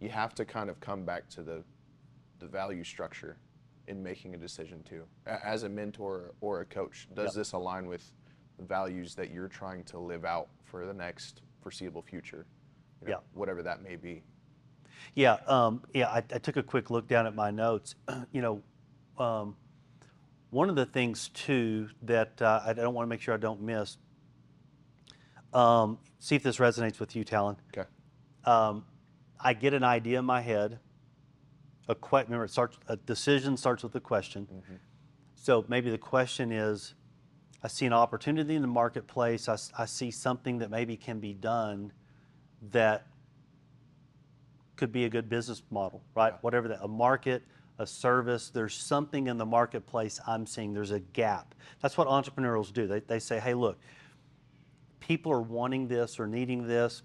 you 0.00 0.08
have 0.08 0.34
to 0.36 0.44
kind 0.44 0.68
of 0.70 0.80
come 0.80 1.04
back 1.04 1.28
to 1.30 1.42
the 1.42 1.62
the 2.40 2.46
value 2.46 2.82
structure 2.82 3.38
in 3.86 4.02
making 4.02 4.34
a 4.34 4.38
decision 4.38 4.82
too. 4.82 5.04
As 5.26 5.62
a 5.62 5.68
mentor 5.68 6.32
or 6.40 6.60
a 6.60 6.64
coach, 6.64 7.06
does 7.14 7.26
Yep. 7.26 7.34
this 7.34 7.52
align 7.52 7.86
with 7.86 8.12
the 8.56 8.64
values 8.64 9.14
that 9.14 9.30
you're 9.30 9.48
trying 9.48 9.84
to 9.84 9.98
live 9.98 10.24
out 10.24 10.48
for 10.64 10.86
the 10.86 10.94
next 10.94 11.42
foreseeable 11.64 12.02
future? 12.02 12.46
You 13.00 13.08
know, 13.08 13.14
Yeah. 13.14 13.20
Whatever 13.32 13.62
that 13.64 13.82
may 13.82 13.96
be. 13.96 14.22
Yeah, 15.16 15.38
um, 15.46 15.82
yeah. 15.92 16.08
I, 16.08 16.18
I 16.18 16.38
took 16.38 16.56
a 16.56 16.62
quick 16.62 16.90
look 16.90 17.08
down 17.08 17.26
at 17.26 17.34
my 17.34 17.50
notes. 17.50 17.96
you 18.32 18.40
know, 18.42 18.62
um, 19.22 19.56
one 20.50 20.68
of 20.70 20.76
the 20.76 20.86
things 20.86 21.28
too 21.30 21.88
that 22.02 22.40
uh, 22.40 22.60
I 22.64 22.72
don't 22.74 22.94
want 22.94 23.06
to 23.06 23.10
make 23.10 23.20
sure 23.20 23.34
I 23.34 23.38
don't 23.38 23.60
miss. 23.62 23.96
Um, 25.52 25.98
see 26.18 26.36
if 26.36 26.42
this 26.42 26.58
resonates 26.58 27.00
with 27.00 27.16
you, 27.16 27.24
Talyn. 27.24 27.56
Okay. 27.76 27.88
um, 28.44 28.84
I 29.40 29.52
get 29.54 29.74
an 29.74 29.84
idea 29.84 30.18
in 30.20 30.24
my 30.24 30.40
head. 30.40 30.78
A 31.88 31.94
que- 31.94 32.22
remember, 32.24 32.44
it 32.44 32.50
starts. 32.50 32.78
A 32.88 32.96
decision 32.96 33.56
starts 33.56 33.82
with 33.82 33.94
a 33.94 34.00
question. 34.00 34.48
So 35.34 35.64
maybe 35.68 35.90
the 35.90 35.98
question 35.98 36.50
is, 36.50 36.94
I 37.64 37.68
see 37.68 37.86
an 37.86 37.92
opportunity 37.92 38.54
in 38.54 38.62
the 38.62 38.68
marketplace. 38.68 39.48
I 39.48 39.86
see 39.86 40.10
something 40.10 40.58
that 40.58 40.70
maybe 40.70 40.96
can 40.96 41.18
be 41.18 41.32
done 41.32 41.92
that 42.70 43.06
could 44.76 44.92
be 44.92 45.06
a 45.06 45.08
good 45.08 45.28
business 45.28 45.62
model, 45.70 46.02
right? 46.14 46.34
Yeah. 46.34 46.38
Whatever 46.42 46.68
that, 46.68 46.78
a 46.82 46.88
market, 46.88 47.42
a 47.78 47.86
service. 47.86 48.50
There's 48.50 48.74
something 48.74 49.26
in 49.28 49.38
the 49.38 49.46
marketplace 49.46 50.20
I'm 50.26 50.46
seeing. 50.46 50.74
There's 50.74 50.90
a 50.90 51.00
gap. 51.00 51.54
That's 51.80 51.96
what 51.96 52.06
entrepreneurs 52.06 52.70
do. 52.70 52.86
They, 52.86 53.00
they 53.00 53.18
say, 53.18 53.40
hey, 53.40 53.54
look, 53.54 53.78
people 55.00 55.32
are 55.32 55.40
wanting 55.40 55.88
this 55.88 56.20
or 56.20 56.26
needing 56.26 56.66
this 56.66 57.02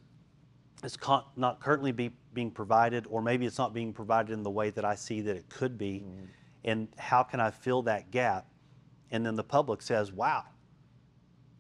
it's 0.84 0.98
con- 0.98 1.24
not 1.36 1.60
currently 1.60 1.92
be, 1.92 2.12
being 2.34 2.52
provided, 2.52 3.06
or 3.10 3.22
maybe 3.22 3.46
it's 3.46 3.58
not 3.58 3.74
being 3.74 3.94
provided 3.94 4.32
in 4.32 4.44
the 4.44 4.50
way 4.50 4.70
that 4.72 4.86
I 4.86 4.96
see 4.96 5.22
that 5.22 5.36
it 5.36 5.50
could 5.50 5.78
be. 5.78 6.04
Mm-hmm. 6.06 6.26
And 6.66 6.88
how 6.98 7.24
can 7.24 7.40
I 7.40 7.52
fill 7.52 7.84
that 7.84 8.12
gap? 8.12 8.48
And 9.12 9.26
then 9.26 9.36
the 9.36 9.44
public 9.44 9.82
says, 9.82 10.12
"Wow, 10.12 10.44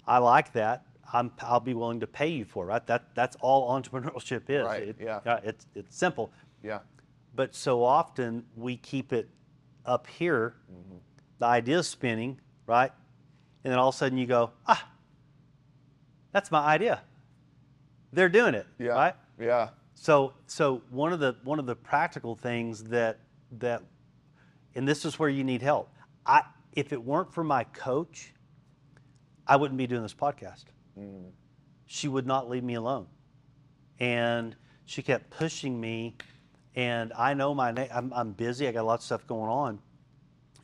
I 0.06 0.18
like 0.20 0.54
that. 0.54 0.86
I'm, 1.12 1.32
I'll 1.42 1.60
be 1.60 1.74
willing 1.74 2.00
to 2.02 2.08
pay 2.08 2.28
you 2.28 2.46
for 2.46 2.66
it." 2.66 2.68
Right? 2.68 2.88
That 2.88 3.16
that's 3.16 3.36
all 3.42 3.72
entrepreneurship 3.72 4.44
is. 4.50 4.66
Right, 4.66 4.90
It- 4.90 4.98
yeah. 5.00 5.40
It's 5.44 5.66
it's 5.76 5.96
simple, 5.96 6.32
Yeah. 6.64 6.80
but 7.36 7.56
so 7.56 7.84
often 7.84 8.46
we 8.56 8.78
keep 8.78 9.12
it 9.14 9.30
up 9.86 10.06
here, 10.08 10.56
the 11.40 11.46
idea's 11.46 11.88
spinning, 11.88 12.40
right? 12.68 12.92
And 13.64 13.72
then 13.72 13.80
all 13.80 13.90
of 13.90 13.96
a 13.96 13.98
sudden 13.98 14.18
you 14.18 14.28
go, 14.28 14.52
"Ah, 14.68 14.88
that's 16.32 16.52
my 16.52 16.60
idea." 16.66 17.02
They're 18.14 18.30
doing 18.30 18.54
it, 18.56 18.68
Yeah. 18.78 18.90
right? 18.92 19.16
Yeah. 19.40 19.70
So, 19.96 20.34
so 20.48 20.82
one 20.90 21.12
of 21.14 21.20
the 21.20 21.36
one 21.44 21.60
of 21.60 21.66
the 21.66 21.76
practical 21.76 22.36
things 22.36 22.84
that 22.86 23.20
that, 23.60 23.82
and 24.76 24.88
this 24.88 25.06
is 25.06 25.18
where 25.18 25.30
you 25.30 25.44
need 25.44 25.62
help. 25.62 25.90
I, 26.26 26.44
if 26.74 26.94
it 26.94 27.04
weren't 27.04 27.34
for 27.34 27.44
my 27.44 27.64
coach, 27.66 28.34
I 29.48 29.56
wouldn't 29.56 29.78
be 29.78 29.88
doing 29.88 30.02
this 30.02 30.14
podcast. 30.14 30.66
Mm-hmm. 30.98 31.30
She 31.86 32.08
would 32.08 32.28
not 32.28 32.50
leave 32.50 32.64
me 32.64 32.76
alone, 32.76 33.08
and 34.00 34.56
she 34.86 35.02
kept 35.02 35.30
pushing 35.32 35.80
me. 35.80 36.16
And 36.76 37.12
I 37.14 37.34
know 37.34 37.54
my 37.56 37.72
name. 37.72 37.90
I'm, 37.92 38.14
I'm 38.14 38.32
busy. 38.32 38.68
I 38.68 38.72
got 38.72 38.86
lots 38.86 39.04
of 39.04 39.06
stuff 39.06 39.28
going 39.28 39.50
on, 39.50 39.80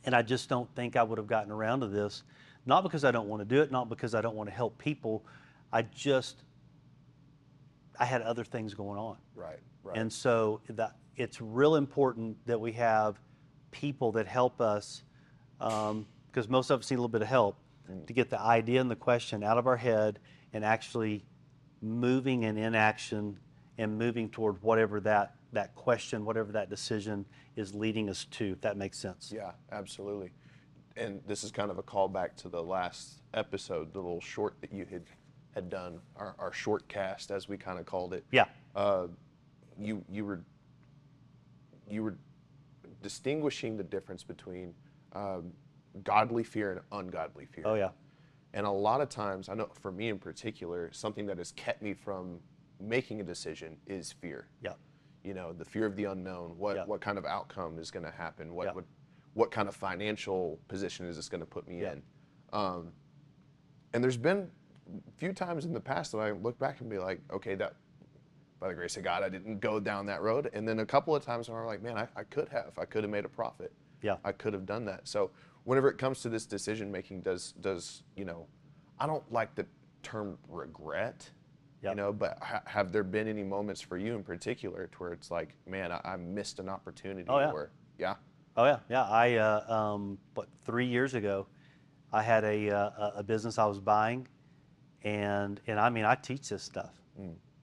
and 0.04 0.14
I 0.14 0.22
just 0.22 0.48
don't 0.48 0.72
think 0.76 0.96
I 0.96 1.02
would 1.02 1.18
have 1.18 1.26
gotten 1.26 1.50
around 1.50 1.80
to 1.80 1.88
this. 1.88 2.22
Not 2.64 2.82
because 2.82 3.04
I 3.04 3.10
don't 3.10 3.28
want 3.28 3.40
to 3.40 3.44
do 3.44 3.60
it, 3.62 3.70
not 3.70 3.88
because 3.88 4.14
I 4.14 4.20
don't 4.20 4.36
want 4.36 4.48
to 4.48 4.54
help 4.54 4.78
people. 4.78 5.24
I 5.72 5.82
just 5.82 6.44
I 7.98 8.04
had 8.04 8.22
other 8.22 8.44
things 8.44 8.74
going 8.74 8.98
on. 8.98 9.16
Right. 9.34 9.58
Right. 9.82 9.96
And 9.96 10.12
so 10.12 10.60
that 10.70 10.96
it's 11.16 11.40
real 11.40 11.76
important 11.76 12.36
that 12.46 12.60
we 12.60 12.72
have 12.72 13.18
people 13.70 14.12
that 14.12 14.26
help 14.26 14.60
us, 14.60 15.04
because 15.58 16.48
most 16.48 16.70
of 16.70 16.80
us 16.80 16.90
need 16.90 16.96
a 16.96 16.98
little 16.98 17.08
bit 17.08 17.22
of 17.22 17.28
help 17.28 17.56
to 18.06 18.12
get 18.12 18.30
the 18.30 18.40
idea 18.40 18.80
and 18.80 18.90
the 18.90 18.96
question 18.96 19.42
out 19.42 19.58
of 19.58 19.66
our 19.66 19.76
head 19.76 20.18
and 20.52 20.64
actually 20.64 21.24
moving 21.80 22.44
and 22.44 22.58
in 22.58 22.74
action 22.74 23.38
and 23.78 23.98
moving 23.98 24.28
toward 24.28 24.60
whatever 24.62 25.00
that 25.00 25.34
that 25.52 25.74
question, 25.74 26.24
whatever 26.24 26.52
that 26.52 26.68
decision 26.68 27.24
is 27.54 27.74
leading 27.74 28.10
us 28.10 28.24
to. 28.26 28.52
If 28.52 28.60
that 28.62 28.76
makes 28.76 28.98
sense. 28.98 29.32
Yeah, 29.34 29.52
absolutely. 29.72 30.32
And 30.96 31.20
this 31.26 31.44
is 31.44 31.50
kind 31.50 31.70
of 31.70 31.78
a 31.78 31.82
callback 31.82 32.36
to 32.38 32.48
the 32.48 32.62
last 32.62 33.22
episode, 33.32 33.92
the 33.92 34.00
little 34.00 34.20
short 34.20 34.54
that 34.60 34.72
you 34.72 34.86
had 34.90 35.04
had 35.54 35.70
done, 35.70 36.00
our, 36.16 36.34
our 36.38 36.52
short 36.52 36.86
cast, 36.88 37.30
as 37.30 37.48
we 37.48 37.56
kind 37.56 37.78
of 37.78 37.86
called 37.86 38.12
it. 38.12 38.24
Yeah. 38.30 38.44
Uh, 38.74 39.06
you 39.78 40.04
you 40.10 40.24
were 40.24 40.40
you 41.88 42.02
were 42.02 42.16
distinguishing 43.02 43.76
the 43.76 43.84
difference 43.84 44.22
between 44.22 44.74
um, 45.16 45.52
godly 46.04 46.44
fear 46.44 46.72
and 46.72 46.80
ungodly 46.92 47.46
fear. 47.46 47.64
Oh 47.66 47.74
yeah. 47.74 47.90
And 48.54 48.66
a 48.66 48.70
lot 48.70 49.00
of 49.00 49.08
times, 49.08 49.48
I 49.48 49.54
know 49.54 49.68
for 49.80 49.92
me 49.92 50.08
in 50.08 50.18
particular, 50.18 50.90
something 50.92 51.26
that 51.26 51.38
has 51.38 51.52
kept 51.52 51.82
me 51.82 51.92
from 51.94 52.38
making 52.80 53.20
a 53.20 53.24
decision 53.24 53.76
is 53.86 54.12
fear. 54.12 54.48
Yeah. 54.62 54.72
You 55.24 55.34
know, 55.34 55.52
the 55.52 55.64
fear 55.64 55.86
of 55.86 55.96
the 55.96 56.04
unknown. 56.04 56.56
What 56.58 56.76
Yeah. 56.76 56.84
what 56.84 57.00
kind 57.00 57.18
of 57.18 57.24
outcome 57.24 57.78
is 57.78 57.90
going 57.90 58.04
to 58.04 58.10
happen? 58.12 58.54
What 58.54 58.66
Yeah. 58.66 58.72
what 58.72 58.84
what 59.34 59.50
kind 59.50 59.68
of 59.68 59.76
financial 59.76 60.58
position 60.68 61.04
is 61.06 61.16
this 61.16 61.28
going 61.28 61.40
to 61.42 61.46
put 61.46 61.66
me 61.68 61.82
Yeah. 61.82 61.92
in? 61.92 62.02
Um, 62.52 62.92
and 63.92 64.02
there's 64.02 64.16
been 64.16 64.50
a 65.08 65.10
few 65.18 65.32
times 65.32 65.64
in 65.64 65.72
the 65.72 65.80
past 65.80 66.12
that 66.12 66.18
I 66.18 66.30
look 66.32 66.58
back 66.58 66.80
and 66.80 66.88
be 66.88 66.98
like, 66.98 67.20
okay, 67.30 67.54
that 67.56 67.74
by 68.60 68.68
the 68.68 68.74
grace 68.74 68.96
of 68.96 69.02
God, 69.02 69.22
I 69.22 69.28
didn't 69.28 69.60
go 69.60 69.78
down 69.78 70.06
that 70.06 70.22
road. 70.22 70.48
And 70.54 70.66
then 70.66 70.78
a 70.78 70.86
couple 70.86 71.14
of 71.14 71.22
times 71.22 71.50
where 71.50 71.60
I'm 71.60 71.66
like, 71.66 71.82
man, 71.82 71.98
I, 71.98 72.08
I 72.16 72.24
could 72.24 72.48
have. 72.48 72.78
I 72.78 72.86
could 72.86 73.04
have 73.04 73.10
made 73.10 73.26
a 73.26 73.28
profit. 73.28 73.72
Yeah. 74.02 74.16
I 74.24 74.32
could 74.32 74.52
have 74.52 74.66
done 74.66 74.84
that. 74.86 75.08
So 75.08 75.30
whenever 75.64 75.88
it 75.88 75.98
comes 75.98 76.20
to 76.22 76.28
this 76.28 76.46
decision 76.46 76.90
making, 76.92 77.20
does 77.22 77.52
does 77.60 78.02
you 78.16 78.24
know, 78.24 78.46
I 78.98 79.06
don't 79.06 79.30
like 79.32 79.54
the 79.54 79.66
term 80.02 80.38
regret. 80.48 81.30
You 81.82 81.94
know, 81.94 82.12
but 82.12 82.38
ha- 82.42 82.62
have 82.64 82.90
there 82.90 83.04
been 83.04 83.28
any 83.28 83.44
moments 83.44 83.80
for 83.80 83.96
you 83.96 84.16
in 84.16 84.24
particular 84.24 84.88
to 84.88 84.98
where 84.98 85.12
it's 85.12 85.30
like, 85.30 85.54
man, 85.68 85.92
I, 85.92 86.00
I 86.04 86.16
missed 86.16 86.58
an 86.58 86.68
opportunity? 86.68 87.24
Oh, 87.28 87.38
yeah. 87.38 87.52
Or 87.52 87.70
yeah. 87.96 88.14
Oh 88.56 88.64
yeah, 88.64 88.78
yeah. 88.88 89.04
I 89.04 89.34
uh, 89.36 89.72
um, 89.72 90.18
what 90.34 90.48
three 90.64 90.86
years 90.86 91.14
ago, 91.14 91.46
I 92.12 92.22
had 92.22 92.42
a 92.42 92.70
uh, 92.70 92.76
a- 92.98 93.12
a 93.18 93.22
business 93.22 93.56
I 93.58 93.66
was 93.66 93.78
buying, 93.78 94.26
and 95.04 95.60
and 95.68 95.78
I 95.78 95.90
mean 95.90 96.04
I 96.04 96.14
teach 96.16 96.48
this 96.48 96.62
stuff, 96.62 96.94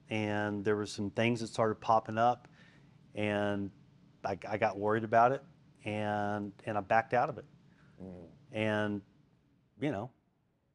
and 0.08 0.64
there 0.64 0.76
were 0.76 0.86
some 0.86 1.10
things 1.10 1.40
that 1.40 1.48
started 1.48 1.74
popping 1.80 2.16
up, 2.16 2.48
and 3.14 3.70
I, 4.24 4.38
I 4.48 4.56
got 4.56 4.78
worried 4.78 5.04
about 5.04 5.32
it, 5.32 5.42
and 5.84 6.52
and 6.66 6.78
I 6.78 6.80
backed 6.80 7.14
out 7.14 7.28
of 7.28 7.38
it, 7.38 7.44
and 8.52 9.02
you 9.80 9.90
know, 9.90 10.10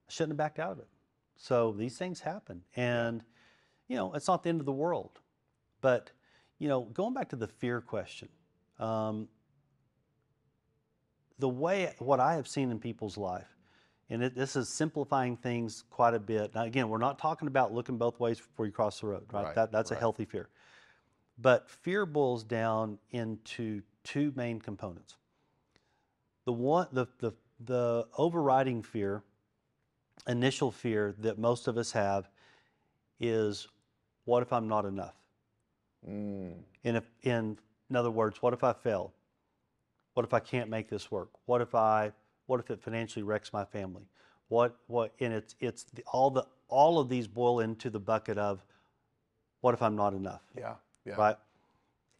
I 0.08 0.12
shouldn't 0.12 0.32
have 0.32 0.38
backed 0.38 0.60
out 0.60 0.72
of 0.74 0.80
it. 0.80 0.88
So 1.36 1.72
these 1.72 1.98
things 1.98 2.20
happen, 2.20 2.64
and 2.76 3.24
you 3.88 3.96
know, 3.96 4.14
it's 4.14 4.28
not 4.28 4.44
the 4.44 4.50
end 4.50 4.60
of 4.60 4.66
the 4.66 4.72
world, 4.72 5.20
but 5.82 6.12
you 6.60 6.68
know, 6.68 6.82
going 6.94 7.14
back 7.14 7.30
to 7.30 7.36
the 7.36 7.48
fear 7.48 7.82
question. 7.82 8.30
Um, 8.80 9.28
the 11.40 11.50
way 11.50 11.94
what 12.00 12.20
I 12.20 12.36
have 12.36 12.48
seen 12.48 12.70
in 12.70 12.80
people's 12.80 13.18
life, 13.18 13.48
and 14.10 14.24
it, 14.24 14.36
this 14.36 14.56
is 14.56 14.70
simplifying 14.70 15.38
things 15.38 15.84
quite 15.90 16.14
a 16.14 16.20
bit. 16.20 16.54
Now, 16.54 16.64
again, 16.64 16.90
we're 16.90 16.98
not 16.98 17.18
talking 17.18 17.48
about 17.48 17.74
looking 17.74 17.98
both 17.98 18.20
ways 18.20 18.38
before 18.40 18.66
you 18.66 18.72
cross 18.72 19.00
the 19.00 19.08
road, 19.08 19.26
right? 19.32 19.46
Right, 19.46 19.56
that, 19.56 19.72
that's 19.72 19.92
a 19.92 19.96
healthy 19.96 20.26
fear. 20.26 20.50
But 21.38 21.70
fear 21.70 22.06
boils 22.06 22.44
down 22.44 23.00
into 23.12 23.82
two 24.04 24.34
main 24.36 24.60
components. 24.60 25.16
The 26.46 26.54
one, 26.54 26.88
the 26.92 27.08
the 27.20 27.34
the 27.60 28.08
overriding 28.18 28.82
fear, 28.82 29.24
initial 30.28 30.72
fear 30.72 31.14
that 31.20 31.38
most 31.38 31.68
of 31.68 31.78
us 31.78 31.92
have, 31.92 32.30
is, 33.20 33.68
what 34.26 34.42
if 34.44 34.54
I'm 34.54 34.68
not 34.68 34.86
enough? 34.86 35.16
Mm, 36.08 36.54
And 36.84 36.98
if, 36.98 37.04
in, 37.24 37.58
in 37.90 37.96
other 37.96 38.12
words, 38.12 38.42
what 38.42 38.54
if 38.54 38.64
I 38.64 38.74
fail? 38.74 39.14
What 40.14 40.26
if 40.26 40.34
I 40.34 40.40
can't 40.40 40.70
make 40.70 40.90
this 40.90 41.12
work? 41.12 41.30
What 41.46 41.62
if 41.62 41.76
I, 41.76 42.12
what 42.46 42.60
if 42.60 42.72
it 42.72 42.82
financially 42.82 43.24
wrecks 43.24 43.52
my 43.52 43.66
family? 43.66 44.08
What, 44.48 44.78
what, 44.88 45.14
and 45.20 45.34
it's, 45.34 45.56
it's 45.60 45.84
the, 45.84 46.04
all 46.12 46.30
the, 46.32 46.46
all 46.70 47.00
of 47.00 47.10
these 47.10 47.28
boil 47.28 47.60
into 47.60 47.90
the 47.90 48.00
bucket 48.00 48.38
of, 48.38 48.64
what 49.62 49.74
if 49.74 49.82
I'm 49.82 49.96
not 49.96 50.14
enough? 50.14 50.42
yeah. 50.58 50.76
Yeah. 51.06 51.16
Right? 51.18 51.38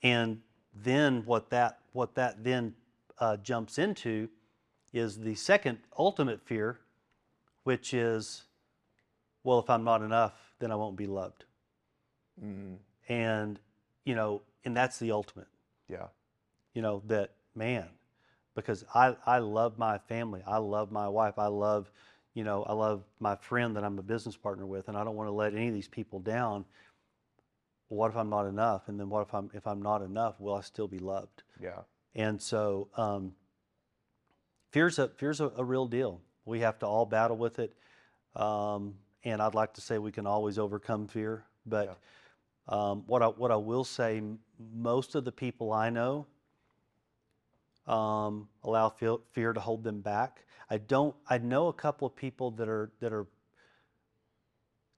And 0.04 0.42
then 0.74 1.24
what 1.26 1.50
that, 1.52 1.80
what 1.94 2.16
that 2.16 2.44
then 2.44 2.76
uh, 3.20 3.38
jumps 3.38 3.78
into 3.80 4.30
is 4.94 5.20
the 5.20 5.36
second 5.36 5.80
ultimate 5.98 6.42
fear, 6.46 6.80
which 7.64 7.94
is, 7.94 8.44
well, 9.44 9.60
if 9.60 9.70
I'm 9.70 9.84
not 9.84 10.02
enough, 10.04 10.34
then 10.60 10.72
I 10.72 10.76
won't 10.76 10.98
be 10.98 11.08
loved. 11.08 11.46
Mm, 12.44 12.78
And, 13.10 13.60
you 14.06 14.16
know, 14.16 14.42
and 14.66 14.76
that's 14.78 15.00
the 15.00 15.12
ultimate 15.12 15.48
yeah. 15.90 16.08
you 16.74 16.82
know 16.82 17.02
that 17.08 17.32
man 17.56 17.88
because 18.56 18.86
i 18.96 19.16
i 19.26 19.40
love 19.40 19.78
my 19.80 19.98
family 19.98 20.42
i 20.48 20.58
love 20.58 20.92
my 20.92 21.08
wife 21.10 21.36
i 21.40 21.48
love 21.48 21.92
you 22.36 22.44
know 22.44 22.64
i 22.66 22.74
love 22.74 23.04
my 23.20 23.36
friend 23.36 23.76
that 23.76 23.84
i'm 23.84 24.00
a 24.00 24.04
business 24.04 24.38
partner 24.38 24.66
with 24.66 24.88
and 24.90 24.98
i 24.98 25.04
don't 25.04 25.16
want 25.16 25.28
to 25.28 25.34
let 25.34 25.54
any 25.56 25.70
of 25.70 25.74
these 25.74 25.88
people 25.90 26.20
down 26.20 26.66
what 27.90 28.10
if 28.10 28.18
i'm 28.18 28.30
not 28.30 28.46
enough 28.48 28.88
and 28.88 29.00
then 29.00 29.10
what 29.10 29.22
if 29.22 29.34
i'm 29.34 29.50
if 29.54 29.68
i'm 29.68 29.82
not 29.82 30.02
enough 30.02 30.40
will 30.40 30.56
i 30.56 30.62
still 30.62 30.88
be 30.88 31.00
loved 31.00 31.44
Yeah. 31.62 31.82
and 32.16 32.42
so 32.42 32.88
um, 32.98 33.34
fear's 34.72 34.98
a 35.00 35.10
fear's 35.10 35.42
a, 35.42 35.52
a 35.58 35.64
real 35.64 35.86
deal 35.88 36.22
we 36.46 36.62
have 36.62 36.80
to 36.80 36.86
all 36.86 37.06
battle 37.06 37.38
with 37.38 37.60
it 37.60 37.74
um, 38.36 38.96
and 39.24 39.42
i'd 39.42 39.56
like 39.56 39.74
to 39.74 39.82
say 39.82 39.98
we 39.98 40.12
can 40.12 40.26
always 40.26 40.58
overcome 40.58 41.08
fear 41.08 41.44
but 41.66 41.98
um, 42.70 43.04
what 43.08 43.24
I 43.24 43.28
what 43.28 43.52
I 43.52 43.56
will 43.56 43.84
say, 43.84 44.22
most 44.74 45.16
of 45.16 45.26
the 45.26 45.32
people 45.32 45.74
I 45.74 45.90
know 45.90 46.28
um, 47.88 48.48
allow 48.64 48.90
fear, 48.90 49.18
fear 49.32 49.54
to 49.54 49.60
hold 49.60 49.84
them 49.84 50.02
back. 50.02 50.46
I 50.70 50.78
don't. 50.78 51.16
I 51.28 51.40
know 51.40 51.68
a 51.68 51.74
couple 51.74 52.08
of 52.08 52.16
people 52.16 52.52
that 52.52 52.70
are 52.70 52.92
that 53.00 53.12
are. 53.12 53.26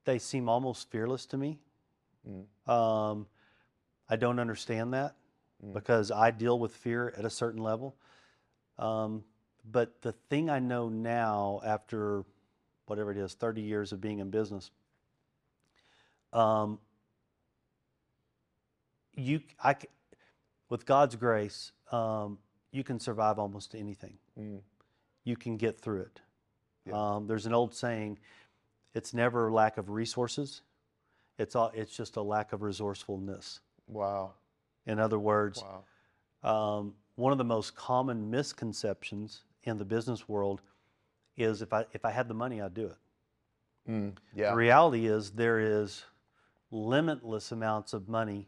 They 0.03 0.19
seem 0.19 0.49
almost 0.49 0.91
fearless 0.91 1.25
to 1.27 1.37
me. 1.37 1.59
Mm. 2.29 2.43
Um, 2.71 3.27
I 4.09 4.15
don't 4.15 4.39
understand 4.39 4.93
that 4.93 5.15
Mm. 5.63 5.73
because 5.73 6.11
I 6.11 6.31
deal 6.31 6.57
with 6.57 6.75
fear 6.75 7.13
at 7.17 7.25
a 7.25 7.29
certain 7.29 7.61
level. 7.61 7.95
Um, 8.79 9.23
but 9.63 10.01
the 10.01 10.11
thing 10.11 10.49
I 10.49 10.59
know 10.59 10.89
now, 10.89 11.61
after 11.63 12.23
whatever 12.87 13.11
it 13.11 13.17
is, 13.17 13.33
30 13.35 13.61
years 13.61 13.91
of 13.91 14.01
being 14.01 14.19
in 14.19 14.31
business, 14.31 14.71
um, 16.33 16.79
you, 19.13 19.41
I, 19.63 19.75
with 20.69 20.85
God's 20.85 21.15
grace, 21.15 21.71
um, 21.91 22.39
you 22.71 22.83
can 22.83 22.99
survive 22.99 23.37
almost 23.37 23.75
anything. 23.75 24.17
Mm. 24.39 24.61
You 25.23 25.35
can 25.35 25.57
get 25.57 25.79
through 25.79 26.01
it. 26.01 26.21
Yeah. 26.85 27.15
Um, 27.15 27.27
there's 27.27 27.45
an 27.45 27.53
old 27.53 27.75
saying, 27.75 28.17
it's 28.93 29.13
never 29.13 29.51
lack 29.51 29.77
of 29.77 29.89
resources. 29.89 30.61
It's 31.41 31.55
all, 31.55 31.71
it's 31.73 31.95
just 31.95 32.17
a 32.17 32.21
lack 32.21 32.53
of 32.53 32.61
resourcefulness. 32.61 33.61
Wow. 33.87 34.33
In 34.85 34.99
other 34.99 35.19
words, 35.19 35.63
Wow. 36.43 36.77
um, 36.77 36.93
one 37.15 37.31
of 37.31 37.37
the 37.37 37.43
most 37.43 37.75
common 37.75 38.29
misconceptions 38.29 39.43
in 39.63 39.77
the 39.77 39.85
business 39.85 40.29
world 40.29 40.61
is 41.37 41.61
if 41.61 41.73
I 41.73 41.85
if 41.93 42.05
I 42.05 42.11
had 42.11 42.27
the 42.27 42.33
money, 42.33 42.61
I'd 42.61 42.73
do 42.73 42.87
it. 42.87 42.97
Mm. 43.89 44.13
Yeah. 44.35 44.51
The 44.51 44.55
reality 44.55 45.07
is 45.07 45.31
there 45.31 45.59
is 45.59 46.03
limitless 46.69 47.51
amounts 47.51 47.93
of 47.93 48.07
money 48.07 48.47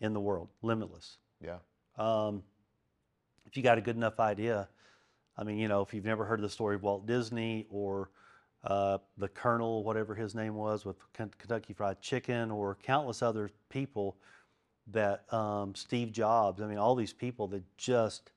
in 0.00 0.12
the 0.12 0.20
world, 0.20 0.48
limitless. 0.62 1.18
Yeah. 1.40 1.58
Um, 1.98 2.42
if 3.46 3.56
you 3.56 3.62
got 3.62 3.78
a 3.78 3.80
good 3.80 3.96
enough 3.96 4.20
idea, 4.20 4.68
I 5.36 5.44
mean, 5.44 5.58
you 5.58 5.68
know, 5.68 5.82
if 5.82 5.92
you've 5.92 6.04
never 6.04 6.24
heard 6.24 6.40
the 6.40 6.48
story 6.48 6.76
of 6.76 6.82
Walt 6.82 7.06
Disney 7.06 7.66
or 7.70 8.10
uh, 8.64 8.98
the 9.18 9.28
Colonel, 9.28 9.84
whatever 9.84 10.14
his 10.14 10.34
name 10.34 10.54
was, 10.54 10.84
with 10.84 10.96
Kentucky 11.12 11.72
Fried 11.72 12.00
Chicken, 12.00 12.50
or 12.50 12.76
countless 12.82 13.22
other 13.22 13.50
people 13.68 14.16
that 14.88 15.32
um, 15.32 15.74
Steve 15.74 16.12
Jobs, 16.12 16.60
I 16.60 16.66
mean, 16.66 16.78
all 16.78 16.94
these 16.94 17.12
people 17.12 17.48
that 17.48 17.62
just 17.76 18.32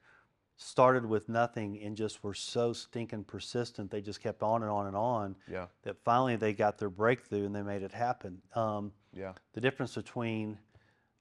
started 0.58 1.06
with 1.06 1.28
nothing 1.28 1.82
and 1.84 1.98
just 1.98 2.24
were 2.24 2.34
so 2.34 2.72
stinking 2.74 3.24
persistent, 3.26 3.92
they 3.92 4.02
just 4.02 4.22
kept 4.22 4.42
on 4.42 4.62
and 4.62 4.72
on 4.72 4.88
and 4.88 4.96
on 4.96 5.36
Yeah. 5.48 5.68
that 5.84 5.98
finally 6.04 6.36
they 6.38 6.54
got 6.54 6.78
their 6.78 6.90
breakthrough 6.90 7.46
and 7.46 7.56
they 7.56 7.62
made 7.62 7.84
it 7.84 7.92
happen. 7.92 8.42
Um, 8.54 8.94
Yeah. 9.14 9.34
the 9.54 9.62
difference 9.62 9.96
between 9.96 10.58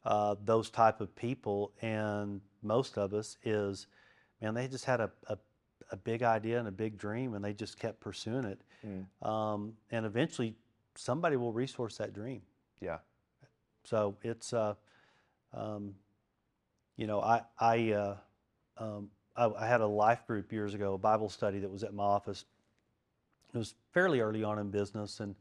uh, 0.04 0.36
those 0.44 0.70
type 0.70 1.00
of 1.00 1.14
people 1.16 1.72
and 1.80 2.40
most 2.62 2.98
of 2.98 3.12
us 3.14 3.38
is, 3.42 3.86
man, 4.40 4.54
they 4.54 4.68
just 4.68 4.84
had 4.84 5.00
a, 5.00 5.10
a, 5.28 5.38
a 5.94 5.96
big 5.96 6.22
idea 6.22 6.58
and 6.58 6.68
a 6.68 6.72
big 6.72 6.98
dream, 6.98 7.34
and 7.34 7.44
they 7.44 7.54
just 7.54 7.78
kept 7.78 8.00
pursuing 8.00 8.44
it. 8.44 8.60
Mm. 8.84 9.26
Um, 9.26 9.74
and 9.90 10.04
eventually, 10.04 10.56
somebody 10.96 11.36
will 11.36 11.52
resource 11.52 11.96
that 11.98 12.12
dream. 12.12 12.42
Yeah. 12.80 12.98
So 13.84 14.16
it's, 14.22 14.52
uh, 14.52 14.74
um, 15.52 15.94
you 16.96 17.06
know, 17.06 17.20
I 17.20 17.42
I, 17.58 17.92
uh, 17.92 18.16
um, 18.76 19.10
I 19.36 19.44
I 19.46 19.66
had 19.66 19.80
a 19.80 19.86
life 19.86 20.26
group 20.26 20.52
years 20.52 20.74
ago, 20.74 20.94
a 20.94 20.98
Bible 20.98 21.28
study 21.28 21.60
that 21.60 21.70
was 21.70 21.84
at 21.84 21.94
my 21.94 22.02
office. 22.02 22.44
It 23.54 23.58
was 23.58 23.74
fairly 23.92 24.20
early 24.20 24.42
on 24.42 24.58
in 24.58 24.70
business, 24.70 25.20
and 25.20 25.36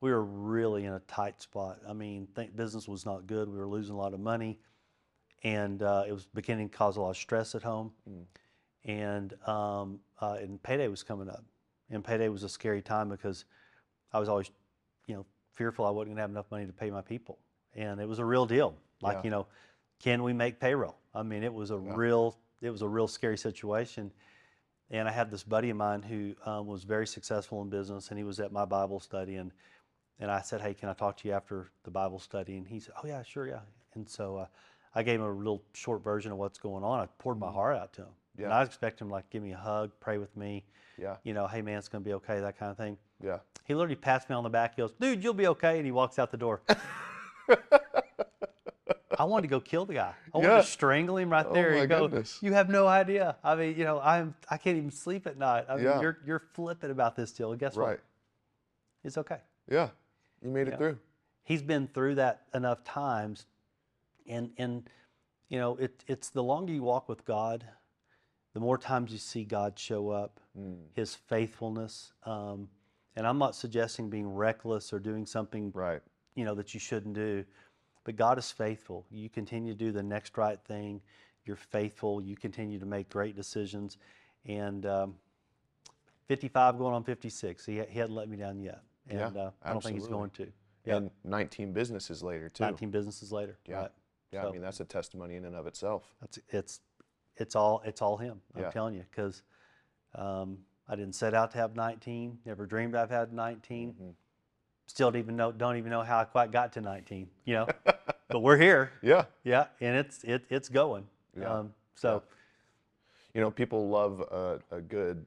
we 0.00 0.10
were 0.10 0.24
really 0.24 0.86
in 0.86 0.94
a 0.94 1.00
tight 1.00 1.42
spot. 1.42 1.80
I 1.86 1.92
mean, 1.92 2.26
think 2.34 2.56
business 2.56 2.88
was 2.88 3.04
not 3.04 3.26
good. 3.26 3.48
We 3.48 3.58
were 3.58 3.68
losing 3.68 3.94
a 3.94 3.98
lot 3.98 4.14
of 4.14 4.20
money, 4.20 4.60
and 5.42 5.82
uh, 5.82 6.04
it 6.08 6.12
was 6.12 6.26
beginning 6.32 6.70
to 6.70 6.76
cause 6.76 6.96
a 6.96 7.02
lot 7.02 7.10
of 7.10 7.16
stress 7.18 7.54
at 7.54 7.62
home. 7.62 7.92
Mm. 8.08 8.24
And 8.84 9.32
um, 9.48 10.00
uh, 10.20 10.36
and 10.40 10.62
payday 10.62 10.88
was 10.88 11.02
coming 11.02 11.28
up, 11.28 11.44
and 11.90 12.04
payday 12.04 12.28
was 12.28 12.42
a 12.42 12.48
scary 12.48 12.82
time 12.82 13.08
because 13.08 13.44
I 14.12 14.18
was 14.18 14.28
always, 14.28 14.50
you 15.06 15.14
know, 15.14 15.24
fearful 15.52 15.86
I 15.86 15.90
wasn't 15.90 16.10
going 16.10 16.16
to 16.16 16.22
have 16.22 16.30
enough 16.30 16.50
money 16.50 16.66
to 16.66 16.72
pay 16.72 16.90
my 16.90 17.00
people. 17.02 17.38
and 17.76 17.98
it 18.00 18.06
was 18.06 18.20
a 18.20 18.24
real 18.24 18.46
deal. 18.46 18.76
Like 19.00 19.16
Yeah. 19.16 19.20
you 19.24 19.30
know, 19.30 19.46
can 19.98 20.22
we 20.22 20.32
make 20.32 20.60
payroll? 20.60 20.96
I 21.14 21.22
mean, 21.22 21.42
it 21.42 21.52
was 21.52 21.70
a 21.70 21.78
real 21.78 22.38
it 22.60 22.70
was 22.70 22.82
a 22.82 22.88
real 22.88 23.08
scary 23.08 23.36
situation. 23.38 24.12
And 24.90 25.08
I 25.08 25.12
had 25.12 25.30
this 25.30 25.42
buddy 25.42 25.70
of 25.70 25.76
mine 25.76 26.02
who 26.02 26.34
um, 26.48 26.66
was 26.66 26.84
very 26.84 27.06
successful 27.06 27.62
in 27.62 27.70
business, 27.70 28.10
and 28.10 28.18
he 28.18 28.24
was 28.24 28.38
at 28.38 28.52
my 28.52 28.64
Bible 28.64 29.00
study, 29.00 29.36
and 29.36 29.50
and 30.20 30.30
I 30.30 30.40
said, 30.42 30.60
"Hey, 30.60 30.74
can 30.74 30.88
I 30.88 30.92
talk 30.92 31.16
to 31.18 31.28
you 31.28 31.34
after 31.34 31.70
the 31.84 31.90
Bible 31.90 32.18
study?" 32.18 32.56
And 32.56 32.68
he 32.68 32.80
said, 32.80 32.94
"Oh 33.02 33.06
yeah, 33.06 33.22
sure, 33.22 33.48
yeah." 33.48 33.60
And 33.94 34.08
so 34.08 34.36
uh, 34.36 34.46
I 34.94 35.02
gave 35.02 35.20
him 35.20 35.26
a 35.26 35.32
real 35.32 35.62
short 35.72 36.04
version 36.04 36.30
of 36.32 36.38
what's 36.38 36.58
going 36.58 36.84
on. 36.84 37.00
I 37.00 37.06
poured 37.18 37.38
my 37.38 37.50
heart 37.50 37.76
out 37.76 37.92
to 37.94 38.02
him, 38.02 38.14
and 38.36 38.44
Mm-hmm. 38.46 38.52
I 38.52 38.62
expect 38.62 39.00
him 39.00 39.08
to, 39.08 39.14
like 39.14 39.28
give 39.30 39.42
me 39.42 39.52
a 39.52 39.56
hug, 39.56 39.92
pray 40.00 40.18
with 40.18 40.36
me, 40.36 40.64
Yeah. 40.98 41.16
you 41.22 41.34
know, 41.34 41.46
"Hey 41.46 41.62
man, 41.62 41.78
it's 41.78 41.88
gonna 41.88 42.04
be 42.04 42.14
okay," 42.14 42.40
that 42.40 42.58
kind 42.58 42.70
of 42.70 42.76
thing. 42.76 42.98
Yeah. 43.22 43.38
He 43.64 43.74
literally 43.74 43.94
pats 43.96 44.28
me 44.28 44.34
on 44.34 44.42
the 44.44 44.50
back. 44.50 44.74
He 44.76 44.82
goes, 44.82 44.92
"Dude, 44.92 45.22
you'll 45.22 45.34
be 45.34 45.46
okay," 45.48 45.76
and 45.76 45.86
he 45.86 45.92
walks 45.92 46.18
out 46.18 46.30
the 46.30 46.36
door. 46.36 46.62
I 49.16 49.22
wanted 49.24 49.42
to 49.42 49.48
go 49.48 49.60
kill 49.60 49.84
the 49.86 49.94
guy. 49.94 50.12
I 50.34 50.38
wanted 50.38 50.56
to 50.56 50.62
strangle 50.64 51.16
him 51.18 51.30
right 51.30 51.46
Oh 51.48 51.52
there 51.54 51.70
my 51.72 51.80
and 51.82 51.88
go. 51.88 52.08
goodness. 52.08 52.38
You 52.42 52.52
have 52.54 52.68
no 52.68 52.88
idea. 52.88 53.36
I 53.44 53.54
mean, 53.54 53.76
you 53.78 53.84
know, 53.84 54.00
I'm 54.00 54.34
I 54.50 54.56
can't 54.56 54.76
even 54.76 54.90
sleep 54.90 55.26
at 55.28 55.38
night. 55.38 55.66
I 55.68 55.76
mean, 55.76 55.84
Yeah. 55.84 56.00
you're 56.00 56.18
you're 56.26 56.42
flippant 56.54 56.90
about 56.90 57.14
this 57.14 57.30
deal. 57.32 57.52
And 57.52 57.60
guess 57.60 57.76
Right. 57.76 57.90
what? 57.90 58.00
It's 59.04 59.16
okay. 59.18 59.38
Yeah. 59.70 59.90
You 60.42 60.50
made 60.50 60.66
Yeah. 60.66 60.74
it 60.74 60.78
through. 60.78 60.98
He's 61.44 61.62
been 61.62 61.86
through 61.86 62.16
that 62.16 62.42
enough 62.54 62.82
times, 62.82 63.46
and 64.26 64.50
and 64.58 64.90
you 65.48 65.58
know, 65.60 65.76
it 65.76 66.02
it's 66.08 66.30
the 66.30 66.42
longer 66.42 66.72
you 66.72 66.82
walk 66.82 67.08
with 67.08 67.24
God, 67.24 67.64
the 68.54 68.60
more 68.60 68.78
times 68.78 69.12
you 69.12 69.18
see 69.18 69.44
God 69.44 69.78
show 69.78 70.08
up, 70.10 70.40
Mm. 70.58 70.76
His 70.94 71.16
faithfulness. 71.16 72.12
Um, 72.24 72.68
and 73.16 73.26
I'm 73.26 73.38
not 73.38 73.56
suggesting 73.56 74.08
being 74.08 74.28
reckless 74.32 74.92
or 74.92 75.00
doing 75.00 75.26
something 75.26 75.72
Right. 75.74 76.00
you 76.36 76.44
know 76.44 76.54
that 76.54 76.72
you 76.74 76.78
shouldn't 76.80 77.14
do 77.14 77.44
but 78.04 78.14
god 78.16 78.38
is 78.38 78.50
faithful 78.52 79.04
you 79.10 79.28
continue 79.28 79.72
to 79.72 79.78
do 79.78 79.90
the 79.92 80.02
next 80.02 80.36
right 80.36 80.60
thing 80.64 81.00
you're 81.44 81.54
faithful 81.56 82.20
you 82.20 82.36
continue 82.36 82.78
to 82.78 82.86
make 82.86 83.08
great 83.08 83.34
decisions 83.36 83.98
and 84.46 84.84
um, 84.86 85.14
55 86.26 86.78
going 86.78 86.94
on 86.94 87.04
56 87.04 87.64
he, 87.66 87.80
he 87.88 87.98
hadn't 87.98 88.14
let 88.14 88.28
me 88.28 88.36
down 88.36 88.60
yet 88.60 88.80
and 89.08 89.18
Yeah, 89.18 89.42
uh, 89.42 89.50
i 89.62 89.72
don't 89.72 89.82
think 89.82 89.96
he's 89.96 90.06
going 90.08 90.30
to 90.30 90.52
Yeah. 90.84 90.96
And 90.96 91.10
19 91.24 91.72
businesses 91.72 92.22
later 92.22 92.48
too. 92.48 92.64
19 92.64 92.90
businesses 92.90 93.32
later 93.32 93.58
Yeah. 93.66 93.76
right 93.76 93.90
Yeah, 94.32 94.42
So- 94.42 94.48
I 94.48 94.52
mean 94.52 94.62
that's 94.62 94.80
a 94.80 94.84
testimony 94.84 95.36
in 95.36 95.44
and 95.44 95.54
of 95.56 95.66
itself. 95.66 96.14
that's 96.20 96.38
it's 96.48 96.80
it's 97.36 97.54
all 97.56 97.82
it's 97.84 98.00
all 98.02 98.16
him 98.16 98.40
i'm 98.54 98.62
Yeah. 98.62 98.70
telling 98.70 98.94
you 98.94 99.04
because 99.10 99.42
um, 100.14 100.58
i 100.88 100.94
didn't 100.96 101.14
set 101.14 101.34
out 101.34 101.50
to 101.52 101.58
have 101.58 101.74
19 101.74 102.38
never 102.44 102.66
dreamed 102.66 102.94
i've 102.94 103.10
had 103.10 103.32
19 103.32 103.92
Mm-hmm. 103.92 104.10
still 104.86 105.10
don't 105.10 105.18
even 105.20 105.36
know 105.36 105.52
don't 105.52 105.76
even 105.76 105.90
know 105.90 106.02
how 106.02 106.18
i 106.18 106.24
quite 106.24 106.50
got 106.52 106.72
to 106.74 106.80
19 106.80 107.28
you 107.44 107.54
know 107.54 107.68
but 108.28 108.40
we're 108.40 108.58
here 108.58 108.92
Yeah. 109.02 109.24
Yeah, 109.44 109.66
and 109.80 109.96
it's 109.96 110.24
it, 110.24 110.44
it's 110.48 110.68
going. 110.68 111.06
Yeah, 111.38 111.58
Um, 111.58 111.74
so 111.94 112.22
You 113.34 113.40
know, 113.40 113.50
people 113.50 113.88
love 113.88 114.20
a, 114.20 114.60
a 114.70 114.80
good 114.80 115.26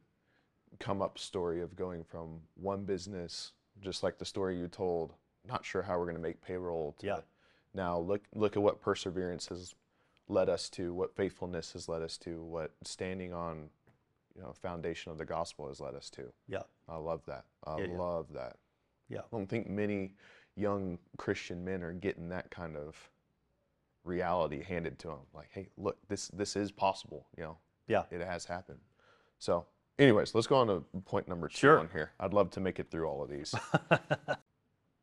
come 0.80 1.02
up 1.02 1.20
story 1.20 1.62
of 1.62 1.76
going 1.76 2.04
from 2.04 2.40
one 2.56 2.84
business, 2.86 3.52
just 3.82 4.02
like 4.04 4.18
the 4.18 4.26
story 4.26 4.58
you 4.58 4.68
told, 4.68 5.14
not 5.48 5.66
sure 5.66 5.82
how 5.82 5.98
we're 5.98 6.06
going 6.06 6.16
to 6.16 6.22
make 6.22 6.42
payroll, 6.42 6.96
to 7.00 7.06
Yeah. 7.06 7.20
now 7.74 8.00
look 8.00 8.22
look 8.34 8.56
at 8.56 8.64
what 8.64 8.82
perseverance 8.82 9.48
has 9.48 9.76
led 10.28 10.50
us 10.50 10.70
to, 10.72 10.94
what 10.94 11.16
faithfulness 11.16 11.74
has 11.74 11.88
led 11.88 12.02
us 12.02 12.18
to, 12.20 12.42
what 12.44 12.72
standing 12.84 13.34
on 13.34 13.70
you 14.36 14.42
know 14.42 14.54
foundation 14.54 15.12
of 15.12 15.18
the 15.18 15.26
gospel 15.26 15.68
has 15.68 15.80
led 15.80 15.96
us 15.96 16.10
to. 16.12 16.32
yeah, 16.48 16.64
I 16.88 16.98
love 16.98 17.22
that. 17.28 17.46
I 17.66 17.78
Yeah, 17.80 17.86
yeah. 17.92 17.98
love 17.98 18.34
that. 18.34 18.58
yeah, 19.10 19.20
I 19.20 19.24
don't 19.32 19.48
think 19.48 19.70
many 19.70 20.14
young 20.56 21.00
Christian 21.18 21.64
men 21.66 21.82
are 21.84 21.94
getting 21.94 22.30
that 22.30 22.50
kind 22.52 22.76
of 22.78 22.96
reality 24.04 24.64
handed 24.64 25.00
to 25.00 25.08
them. 25.08 25.20
Like, 25.34 25.50
hey, 25.52 25.70
look, 25.78 25.98
this 26.08 26.28
this 26.30 26.56
is 26.56 26.72
possible. 26.72 27.28
You 27.38 27.44
know, 27.44 27.58
yeah. 27.88 28.04
it 28.12 28.22
has 28.22 28.46
happened. 28.46 28.80
So, 29.40 29.66
anyways, 30.00 30.34
let's 30.36 30.48
go 30.48 30.58
on 30.58 30.68
to 30.68 30.84
point 31.06 31.28
number 31.28 31.48
two 31.48 31.58
Sure. 31.58 31.80
on 31.80 31.90
here. 31.92 32.12
I'd 32.20 32.34
love 32.34 32.50
to 32.52 32.60
make 32.60 32.80
it 32.80 32.90
through 32.92 33.08
all 33.08 33.24
of 33.24 33.30
these. 33.30 33.54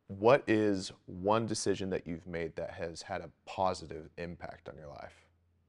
what 0.07 0.43
is 0.47 0.91
one 1.07 1.45
decision 1.45 1.89
that 1.89 2.05
you've 2.05 2.27
made 2.27 2.55
that 2.55 2.71
has 2.71 3.01
had 3.01 3.21
a 3.21 3.29
positive 3.45 4.09
impact 4.17 4.69
on 4.69 4.77
your 4.77 4.87
life? 4.87 5.25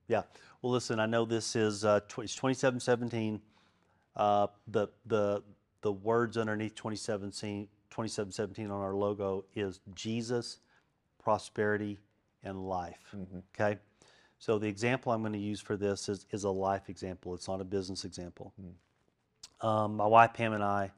Yeah. 0.08 0.22
Well, 0.62 0.72
listen, 0.72 1.00
I 1.00 1.06
know 1.06 1.24
this 1.24 1.56
is 1.56 1.84
uh, 1.84 2.00
tw- 2.00 2.20
it's 2.20 2.34
2717. 2.34 3.40
Uh, 4.14 4.46
the 4.68 4.88
the 5.06 5.42
the 5.82 5.92
words 5.92 6.36
underneath 6.36 6.74
2017 6.74 7.68
2717 7.90 8.70
on 8.70 8.80
our 8.80 8.94
logo 8.94 9.44
is 9.54 9.80
Jesus, 9.94 10.58
prosperity, 11.22 11.98
and 12.42 12.68
life. 12.68 13.14
Okay. 13.60 13.78
So 14.38 14.58
the 14.58 14.66
example 14.68 15.12
I'm 15.12 15.22
going 15.22 15.32
to 15.32 15.38
use 15.38 15.60
for 15.60 15.76
this 15.76 16.08
is 16.08 16.26
is 16.30 16.44
a 16.44 16.50
life 16.50 16.88
example. 16.88 17.34
It's 17.34 17.48
not 17.48 17.60
a 17.60 17.64
business 17.64 18.04
example. 18.04 18.52
Um, 19.60 19.96
my 19.96 20.06
wife 20.06 20.34
Pam 20.34 20.52
and 20.52 20.62
I 20.62 20.92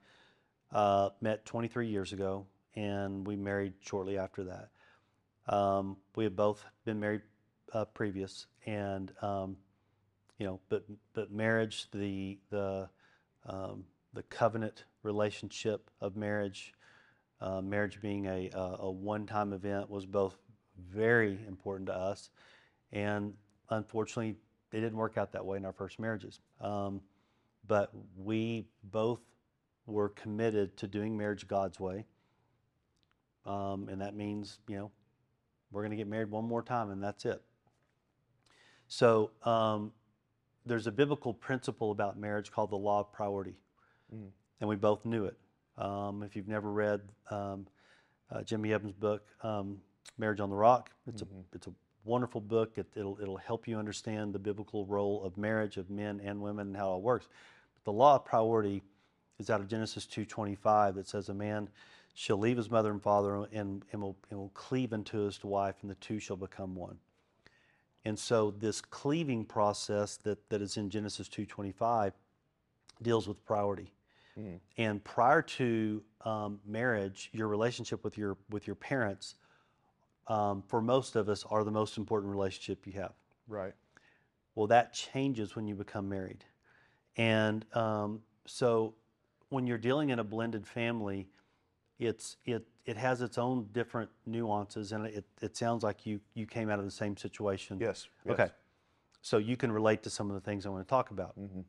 uh, 0.73 1.11
met 1.21 1.45
23 1.45 1.89
years 1.89 2.13
ago, 2.13 2.47
and 2.79 3.27
we 3.27 3.35
married 3.35 3.73
shortly 3.81 4.17
after 4.17 4.45
that. 4.45 4.69
Um, 5.53 5.97
we 6.15 6.25
had 6.25 6.37
both 6.37 6.65
been 6.85 7.01
married 7.01 7.23
uh, 7.73 7.85
previous, 7.87 8.47
and 8.67 9.13
um, 9.21 9.57
you 10.39 10.47
know, 10.47 10.61
but 10.69 10.85
but 11.13 11.33
marriage, 11.33 11.87
the 11.93 12.39
the 12.51 12.89
um, 13.47 13.85
the 14.15 14.23
covenant 14.25 14.85
relationship 15.03 15.91
of 16.01 16.17
marriage, 16.17 16.73
uh, 17.41 17.61
marriage 17.61 18.01
being 18.01 18.27
a 18.27 18.51
a, 18.55 18.91
one-time 18.91 19.53
event, 19.53 19.91
was 19.91 20.07
both 20.07 20.37
very 20.79 21.39
important 21.49 21.89
to 21.89 21.95
us, 21.95 22.31
and 22.93 23.35
unfortunately, 23.71 24.37
it 24.73 24.81
didn't 24.81 24.97
work 24.97 25.19
out 25.19 25.33
that 25.33 25.45
way 25.45 25.57
in 25.57 25.65
our 25.65 25.73
first 25.73 25.99
marriages. 25.99 26.41
Um, 26.61 27.01
but 27.67 27.91
we 28.17 28.67
both 28.85 29.21
were 29.87 30.11
committed 30.11 30.77
to 30.77 30.87
doing 30.87 31.17
marriage 31.17 31.49
God's 31.49 31.81
way, 31.81 32.05
um, 33.47 33.89
and 33.89 34.01
that 34.01 34.15
means 34.15 34.59
you 34.69 34.77
know 34.77 34.91
we're 35.71 35.83
going 35.83 35.91
to 35.91 35.97
get 35.97 36.09
married 36.09 36.31
one 36.31 36.45
more 36.45 36.63
time, 36.63 36.91
and 36.91 37.03
that's 37.03 37.25
it. 37.25 37.43
So 38.89 39.31
um, 39.45 39.93
there's 40.65 40.87
a 40.87 40.93
biblical 40.93 41.35
principle 41.35 41.91
about 41.91 42.19
marriage 42.19 42.51
called 42.51 42.71
the 42.71 42.77
law 42.77 43.01
of 43.01 43.13
priority, 43.13 43.55
Mm. 44.15 44.31
and 44.61 44.69
we 44.69 44.77
both 44.77 45.05
knew 45.05 45.27
it. 45.27 45.37
Um, 45.77 46.23
if 46.23 46.35
you've 46.35 46.49
never 46.49 46.73
read 46.73 47.03
um, 47.31 47.67
uh, 48.31 48.43
Jimmy 48.43 48.73
Evans' 48.73 48.93
book, 48.95 49.27
um, 49.43 49.81
Marriage 50.17 50.41
on 50.41 50.49
the 50.49 50.57
Rock, 50.57 50.91
it's 51.07 51.21
a 51.23 51.27
it's 51.55 51.67
a 51.67 51.73
wonderful 52.05 52.41
book. 52.41 52.79
It, 52.79 52.87
it'll 52.97 53.19
it'll 53.21 53.37
help 53.37 53.69
you 53.69 53.79
understand 53.79 54.33
the 54.33 54.39
biblical 54.39 54.87
role 54.87 55.23
of 55.25 55.37
marriage 55.37 55.77
of 55.77 55.91
men 55.91 56.21
and 56.25 56.41
women 56.41 56.69
and 56.69 56.77
how 56.77 56.97
it 56.97 57.03
works. 57.03 57.29
But 57.75 57.85
the 57.85 57.93
law 57.93 58.17
of 58.17 58.25
priority 58.25 58.83
is 59.39 59.51
out 59.51 59.61
of 59.61 59.69
Genesis 59.69 60.07
2:25 60.07 60.95
that 60.95 61.07
says 61.07 61.29
a 61.29 61.35
man 61.35 61.69
shall 62.19 62.37
leave 62.37 62.57
his 62.57 62.69
mother 62.69 62.91
and 62.91 63.01
father 63.01 63.47
and, 63.53 63.85
and, 63.93 64.03
will, 64.03 64.17
and 64.29 64.41
will 64.41 64.49
cleave 64.49 64.93
unto 64.93 65.19
his 65.19 65.45
wife, 65.45 65.77
and 65.83 65.91
the 65.91 65.95
two 65.97 66.19
shall 66.19 66.37
become 66.37 66.75
one. 66.75 66.99
And 68.05 68.19
so 68.19 68.51
this 68.51 68.81
cleaving 68.81 69.45
process 69.45 70.17
that, 70.25 70.51
that 70.51 70.61
is 70.61 70.77
in 70.77 70.91
Genesis 70.91 71.29
2:25 71.29 72.15
deals 73.03 73.29
with 73.29 73.45
priority. 73.45 73.93
Mm. 74.37 74.59
And 74.79 75.05
prior 75.05 75.43
to 75.43 76.03
um, 76.25 76.59
marriage, 76.67 77.31
your 77.33 77.47
relationship 77.47 78.03
with 78.03 78.19
your 78.19 78.37
with 78.51 78.67
your 78.67 78.77
parents, 78.77 79.37
um, 80.27 80.65
for 80.67 80.81
most 80.81 81.15
of 81.15 81.29
us, 81.29 81.45
are 81.49 81.63
the 81.63 81.71
most 81.71 81.99
important 81.99 82.33
relationship 82.33 82.85
you 82.85 82.95
have. 82.95 83.13
Right. 83.47 83.75
Well, 84.57 84.67
that 84.67 84.93
changes 84.93 85.55
when 85.55 85.69
you 85.69 85.77
become 85.77 86.09
married. 86.09 86.45
And 87.17 87.65
um, 87.77 88.23
so 88.45 88.95
when 89.51 89.69
you're 89.69 89.79
dealing 89.79 90.11
in 90.11 90.19
a 90.19 90.25
blended 90.25 90.67
family, 90.67 91.29
it's 91.99 92.37
it 92.45 92.67
it 92.85 92.97
has 92.97 93.23
its 93.23 93.39
own 93.39 93.69
different 93.73 94.11
nuances, 94.27 94.93
and 94.93 95.07
it, 95.07 95.25
it 95.43 95.57
sounds 95.57 95.83
like 95.83 96.07
you 96.07 96.21
you 96.35 96.47
came 96.47 96.71
out 96.71 96.79
of 96.79 96.85
the 96.85 96.91
same 96.91 97.17
situation. 97.17 97.79
Yes. 97.81 98.09
yes. 98.25 98.33
Okay. 98.35 98.51
So 99.21 99.39
you 99.39 99.57
can 99.57 99.73
relate 99.73 100.03
to 100.05 100.11
some 100.11 100.31
of 100.31 100.35
the 100.35 100.41
things 100.41 100.65
I 100.65 100.69
want 100.69 100.87
to 100.87 100.89
talk 100.89 101.11
about. 101.11 101.39
Mhm. 101.39 101.65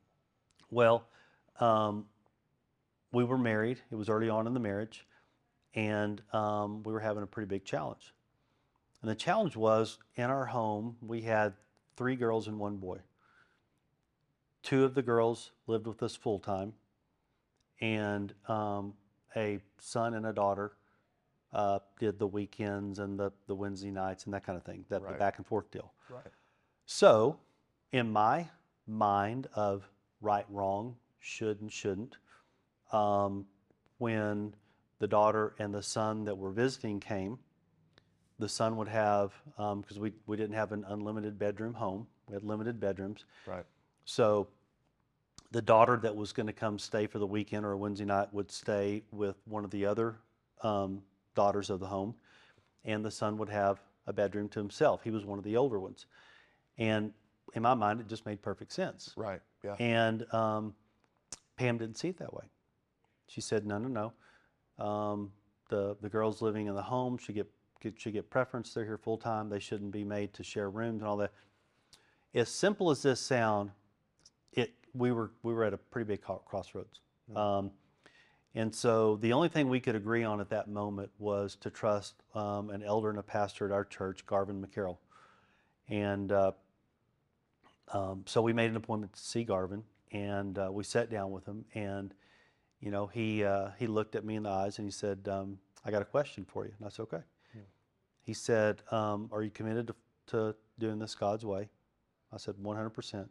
Well, 0.69 1.07
um, 1.59 2.05
we 3.11 3.23
were 3.23 3.37
married. 3.37 3.79
It 3.91 3.95
was 3.95 4.07
early 4.07 4.29
on 4.29 4.45
in 4.45 4.53
the 4.53 4.59
marriage, 4.59 5.07
and 5.73 6.21
um, 6.31 6.83
we 6.83 6.93
were 6.93 6.99
having 6.99 7.23
a 7.23 7.27
pretty 7.27 7.47
big 7.47 7.65
challenge. 7.65 8.13
And 9.01 9.09
the 9.09 9.15
challenge 9.15 9.55
was 9.55 9.97
in 10.15 10.25
our 10.25 10.45
home, 10.45 10.97
we 11.01 11.21
had 11.21 11.53
three 11.95 12.15
girls 12.15 12.47
and 12.47 12.59
one 12.59 12.77
boy. 12.77 12.99
Two 14.61 14.83
of 14.83 14.93
the 14.93 15.01
girls 15.01 15.51
lived 15.67 15.87
with 15.87 16.03
us 16.03 16.15
full 16.15 16.37
time, 16.39 16.73
and 17.81 18.33
um, 18.47 18.93
a 19.35 19.59
son 19.79 20.13
and 20.13 20.25
a 20.25 20.33
daughter 20.33 20.73
uh, 21.53 21.79
did 21.99 22.19
the 22.19 22.27
weekends 22.27 22.99
and 22.99 23.19
the, 23.19 23.31
the 23.47 23.55
Wednesday 23.55 23.91
nights 23.91 24.25
and 24.25 24.33
that 24.33 24.45
kind 24.45 24.57
of 24.57 24.63
thing, 24.63 24.85
that 24.89 25.01
the 25.05 25.13
back 25.13 25.37
and 25.37 25.45
forth 25.45 25.69
deal. 25.71 25.93
Right. 26.09 26.23
So, 26.85 27.37
in 27.91 28.11
my 28.11 28.47
mind 28.87 29.47
of 29.55 29.89
right, 30.21 30.45
wrong, 30.49 30.95
should 31.19 31.61
and 31.61 31.71
shouldn't, 31.71 32.17
um, 32.91 33.45
when 33.97 34.53
the 34.99 35.07
daughter 35.07 35.55
and 35.59 35.73
the 35.73 35.83
son 35.83 36.23
that 36.25 36.37
were 36.37 36.51
visiting 36.51 36.99
came, 36.99 37.39
the 38.37 38.49
son 38.49 38.77
would 38.77 38.87
have, 38.87 39.33
because 39.57 39.99
we, 39.99 40.13
we 40.25 40.37
didn't 40.37 40.55
have 40.55 40.71
an 40.71 40.85
unlimited 40.87 41.37
bedroom 41.37 41.73
home, 41.73 42.07
we 42.27 42.33
had 42.33 42.43
limited 42.43 42.79
bedrooms. 42.79 43.25
Right. 43.45 43.65
So 44.05 44.47
the 45.51 45.61
daughter 45.61 45.97
that 45.97 46.15
was 46.15 46.31
going 46.31 46.47
to 46.47 46.53
come 46.53 46.77
stay 46.77 47.07
for 47.07 47.19
the 47.19 47.27
weekend 47.27 47.65
or 47.65 47.71
a 47.71 47.77
Wednesday 47.77 48.05
night 48.05 48.33
would 48.33 48.51
stay 48.51 49.03
with 49.11 49.35
one 49.45 49.63
of 49.63 49.71
the 49.71 49.85
other 49.85 50.17
um, 50.61 51.01
daughters 51.35 51.69
of 51.69 51.79
the 51.79 51.87
home, 51.87 52.13
and 52.85 53.03
the 53.03 53.11
son 53.11 53.37
would 53.37 53.49
have 53.49 53.79
a 54.07 54.13
bedroom 54.13 54.47
to 54.49 54.59
himself. 54.59 55.01
He 55.03 55.11
was 55.11 55.25
one 55.25 55.37
of 55.37 55.43
the 55.43 55.57
older 55.57 55.79
ones. 55.79 56.05
And 56.77 57.13
in 57.53 57.63
my 57.63 57.73
mind, 57.73 57.99
it 57.99 58.07
just 58.07 58.25
made 58.25 58.41
perfect 58.41 58.71
sense. 58.71 59.13
Right. 59.17 59.41
Yeah. 59.63 59.75
And 59.79 60.31
um, 60.33 60.73
Pam 61.57 61.77
didn't 61.77 61.97
see 61.97 62.09
it 62.09 62.17
that 62.19 62.33
way. 62.33 62.45
She 63.27 63.41
said, 63.41 63.65
no, 63.65 63.77
no, 63.77 64.13
no. 64.79 64.83
Um, 64.83 65.31
the, 65.69 65.95
the 66.01 66.09
girls 66.09 66.41
living 66.41 66.67
in 66.67 66.75
the 66.75 66.81
home 66.81 67.17
should 67.17 67.35
get, 67.35 67.47
get, 67.81 67.99
should 67.99 68.13
get 68.13 68.29
preference. 68.29 68.73
They're 68.73 68.85
here 68.85 68.97
full 68.97 69.17
time. 69.17 69.49
They 69.49 69.59
shouldn't 69.59 69.91
be 69.91 70.03
made 70.03 70.33
to 70.33 70.43
share 70.43 70.69
rooms 70.69 71.01
and 71.01 71.07
all 71.07 71.17
that. 71.17 71.31
As 72.33 72.49
simple 72.49 72.89
as 72.91 73.03
this 73.03 73.19
sound, 73.19 73.71
it, 74.53 74.73
we, 74.93 75.11
were, 75.11 75.31
we 75.43 75.53
were 75.53 75.63
at 75.63 75.73
a 75.73 75.77
pretty 75.77 76.07
big 76.07 76.21
crossroads. 76.21 77.01
Um, 77.35 77.71
and 78.55 78.73
so 78.73 79.17
the 79.17 79.33
only 79.33 79.47
thing 79.47 79.69
we 79.69 79.79
could 79.79 79.95
agree 79.95 80.23
on 80.23 80.41
at 80.41 80.49
that 80.49 80.67
moment 80.67 81.11
was 81.19 81.55
to 81.57 81.69
trust 81.69 82.15
um, 82.33 82.71
an 82.71 82.83
elder 82.83 83.09
and 83.09 83.19
a 83.19 83.23
pastor 83.23 83.65
at 83.65 83.71
our 83.71 83.85
church, 83.85 84.25
Garvin 84.25 84.65
McCarroll. 84.65 84.97
And 85.87 86.31
uh, 86.31 86.51
um, 87.93 88.23
so 88.25 88.41
we 88.41 88.53
made 88.53 88.69
an 88.69 88.75
appointment 88.75 89.13
to 89.13 89.19
see 89.19 89.43
Garvin, 89.43 89.83
and 90.11 90.57
uh, 90.57 90.69
we 90.71 90.83
sat 90.83 91.09
down 91.09 91.31
with 91.31 91.45
him. 91.45 91.65
And 91.73 92.13
you 92.79 92.91
know, 92.91 93.07
he 93.07 93.43
uh, 93.43 93.69
he 93.77 93.87
looked 93.87 94.15
at 94.15 94.23
me 94.23 94.35
in 94.35 94.43
the 94.43 94.49
eyes 94.49 94.77
and 94.77 94.87
he 94.87 94.91
said, 94.91 95.27
um, 95.29 95.59
"I 95.83 95.91
got 95.91 96.01
a 96.01 96.05
question 96.05 96.45
for 96.45 96.65
you." 96.65 96.71
And 96.77 96.85
I 96.85 96.89
said, 96.89 97.03
"Okay." 97.03 97.23
He 98.21 98.33
said, 98.33 98.83
um, 98.91 99.29
"Are 99.31 99.41
you 99.41 99.49
committed 99.49 99.87
to, 99.87 99.95
to 100.27 100.55
doing 100.77 100.99
this 100.99 101.15
God's 101.15 101.45
way?" 101.45 101.69
I 102.31 102.37
said, 102.37 102.55
"100 102.57 102.89
percent." 102.91 103.29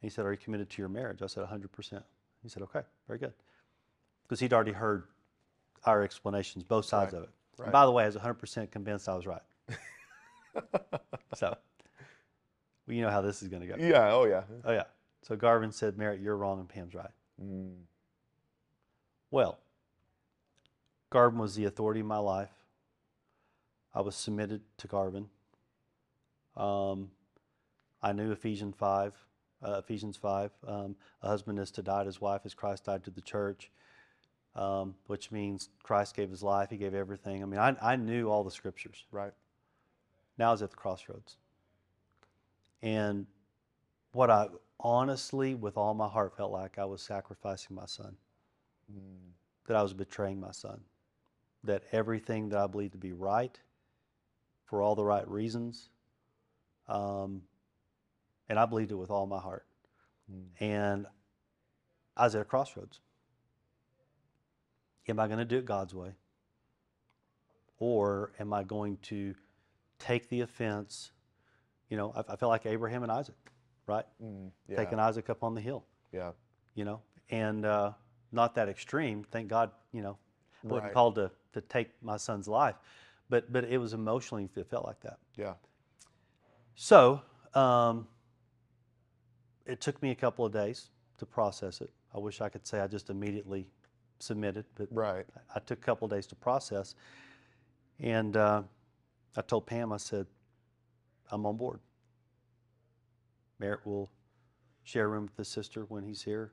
He 0.00 0.08
said, 0.08 0.24
"Are 0.24 0.32
you 0.32 0.38
committed 0.38 0.70
to 0.70 0.82
your 0.82 0.88
marriage?" 0.88 1.22
I 1.22 1.26
said, 1.26 1.40
"100 1.40 1.70
percent." 1.72 2.04
He 2.42 2.48
said, 2.48 2.62
"Okay, 2.64 2.82
very 3.06 3.18
good," 3.18 3.34
because 4.22 4.40
he'd 4.40 4.52
already 4.52 4.72
heard 4.72 5.04
our 5.84 6.02
explanations, 6.02 6.64
both 6.64 6.84
sides 6.84 7.12
Right, 7.12 7.18
of 7.18 7.24
it. 7.24 7.30
And 7.62 7.72
by 7.72 7.84
the 7.84 7.92
way, 7.92 8.04
I 8.04 8.06
was 8.06 8.14
100 8.14 8.34
percent 8.34 8.70
convinced 8.70 9.08
I 9.08 9.14
was 9.14 9.26
right. 9.26 9.42
so, 11.34 11.56
well, 12.86 12.96
you 12.96 13.02
know 13.02 13.10
how 13.10 13.20
this 13.20 13.42
is 13.42 13.48
going 13.48 13.62
to 13.62 13.68
go. 13.68 13.76
Yeah. 13.78 14.12
Oh 14.12 14.24
yeah. 14.24 14.42
Oh 14.64 14.72
yeah. 14.72 14.84
So 15.22 15.36
Garvin 15.36 15.70
said, 15.70 15.98
Merritt, 15.98 16.20
you're 16.20 16.36
wrong 16.36 16.60
and 16.60 16.68
Pam's 16.68 16.94
right. 16.94 17.10
Mm. 17.42 17.82
Well, 19.30 19.58
Garvin 21.10 21.38
was 21.38 21.54
the 21.54 21.66
authority 21.66 22.00
in 22.00 22.06
my 22.06 22.18
life. 22.18 22.50
I 23.94 24.00
was 24.00 24.14
submitted 24.14 24.62
to 24.78 24.88
Garvin. 24.88 25.28
Um, 26.56 27.10
I 28.02 28.12
knew 28.12 28.32
Ephesians 28.32 28.74
5, 28.78 29.14
uh, 29.62 29.78
Ephesians 29.78 30.16
5, 30.16 30.50
um, 30.66 30.96
a 31.22 31.28
husband 31.28 31.58
is 31.58 31.70
to 31.72 31.82
die 31.82 32.00
to 32.02 32.06
his 32.06 32.20
wife 32.20 32.42
as 32.44 32.54
Christ 32.54 32.84
died 32.84 33.04
to 33.04 33.10
the 33.10 33.20
church, 33.20 33.70
um, 34.56 34.94
which 35.06 35.30
means 35.30 35.68
Christ 35.82 36.16
gave 36.16 36.30
his 36.30 36.42
life, 36.42 36.70
he 36.70 36.76
gave 36.76 36.94
everything. 36.94 37.42
I 37.42 37.46
mean, 37.46 37.60
I, 37.60 37.76
I 37.80 37.96
knew 37.96 38.28
all 38.28 38.44
the 38.44 38.50
scriptures. 38.50 39.04
Right. 39.10 39.32
Now 40.38 40.48
I 40.48 40.52
was 40.52 40.62
at 40.62 40.70
the 40.70 40.76
crossroads. 40.76 41.36
And 42.82 43.26
what 44.12 44.30
I 44.30 44.48
honestly, 44.78 45.54
with 45.54 45.76
all 45.76 45.92
my 45.94 46.08
heart, 46.08 46.36
felt 46.36 46.50
like 46.50 46.78
I 46.78 46.84
was 46.86 47.02
sacrificing 47.02 47.76
my 47.76 47.86
son, 47.86 48.16
Mm. 48.92 49.30
that 49.66 49.76
I 49.76 49.82
was 49.82 49.92
betraying 49.92 50.40
my 50.40 50.50
son, 50.50 50.80
that 51.62 51.84
everything 51.92 52.48
that 52.48 52.58
I 52.58 52.66
believed 52.66 52.92
to 52.92 52.98
be 52.98 53.12
right, 53.12 53.56
for 54.64 54.82
all 54.82 54.96
the 54.96 55.04
right 55.04 55.28
reasons, 55.28 55.90
um, 56.88 57.42
and 58.50 58.58
I 58.58 58.66
believed 58.66 58.90
it 58.90 58.96
with 58.96 59.10
all 59.10 59.26
my 59.26 59.38
heart. 59.38 59.64
Mm. 60.30 60.46
And 60.58 61.06
I 62.16 62.24
was 62.24 62.34
at 62.34 62.42
a 62.42 62.44
crossroads. 62.44 62.98
Am 65.08 65.20
I 65.20 65.28
going 65.28 65.38
to 65.38 65.44
do 65.44 65.58
it 65.58 65.64
God's 65.64 65.94
way? 65.94 66.10
Or 67.78 68.32
am 68.40 68.52
I 68.52 68.64
going 68.64 68.98
to 69.02 69.34
take 69.98 70.28
the 70.28 70.40
offense? 70.42 71.12
You 71.88 71.96
know, 71.96 72.12
I, 72.14 72.32
I 72.32 72.36
felt 72.36 72.50
like 72.50 72.66
Abraham 72.66 73.04
and 73.04 73.10
Isaac, 73.10 73.36
right? 73.86 74.04
Mm. 74.22 74.50
Yeah. 74.68 74.76
Taking 74.76 74.98
Isaac 74.98 75.30
up 75.30 75.44
on 75.44 75.54
the 75.54 75.60
hill, 75.60 75.84
yeah. 76.12 76.32
you 76.74 76.84
know, 76.84 77.00
and 77.30 77.64
uh, 77.64 77.92
not 78.32 78.56
that 78.56 78.68
extreme. 78.68 79.24
Thank 79.30 79.48
God, 79.48 79.70
you 79.92 80.02
know, 80.02 80.18
I 80.64 80.66
wasn't 80.66 80.84
Right. 80.86 80.92
called 80.92 81.14
to, 81.14 81.30
to 81.54 81.60
take 81.62 81.90
my 82.02 82.16
son's 82.16 82.48
life, 82.48 82.74
but 83.28 83.50
but 83.52 83.64
it 83.64 83.78
was 83.78 83.94
emotionally, 83.94 84.48
it 84.54 84.66
felt 84.68 84.84
like 84.84 85.00
that. 85.00 85.18
Yeah. 85.36 85.54
So 86.74 87.22
um, 87.54 88.06
it 89.66 89.80
took 89.80 90.00
me 90.02 90.10
a 90.10 90.14
couple 90.14 90.44
of 90.44 90.52
days 90.52 90.90
to 91.18 91.26
process 91.26 91.80
it. 91.80 91.90
I 92.14 92.18
wish 92.18 92.40
I 92.40 92.48
could 92.48 92.66
say 92.66 92.80
I 92.80 92.86
just 92.86 93.10
immediately 93.10 93.66
submitted, 94.18 94.64
but 94.74 94.88
Right. 94.90 95.26
I 95.54 95.60
took 95.60 95.78
a 95.78 95.82
couple 95.82 96.06
of 96.06 96.10
days 96.10 96.26
to 96.28 96.34
process. 96.34 96.94
And 97.98 98.36
uh, 98.36 98.62
I 99.36 99.42
told 99.42 99.66
Pam, 99.66 99.92
I 99.92 99.98
said, 99.98 100.26
I'm 101.30 101.46
on 101.46 101.56
board. 101.56 101.80
Merritt 103.58 103.84
will 103.84 104.10
share 104.84 105.04
a 105.04 105.08
room 105.08 105.24
with 105.24 105.36
his 105.36 105.48
sister 105.48 105.84
when 105.84 106.02
he's 106.02 106.22
here, 106.22 106.52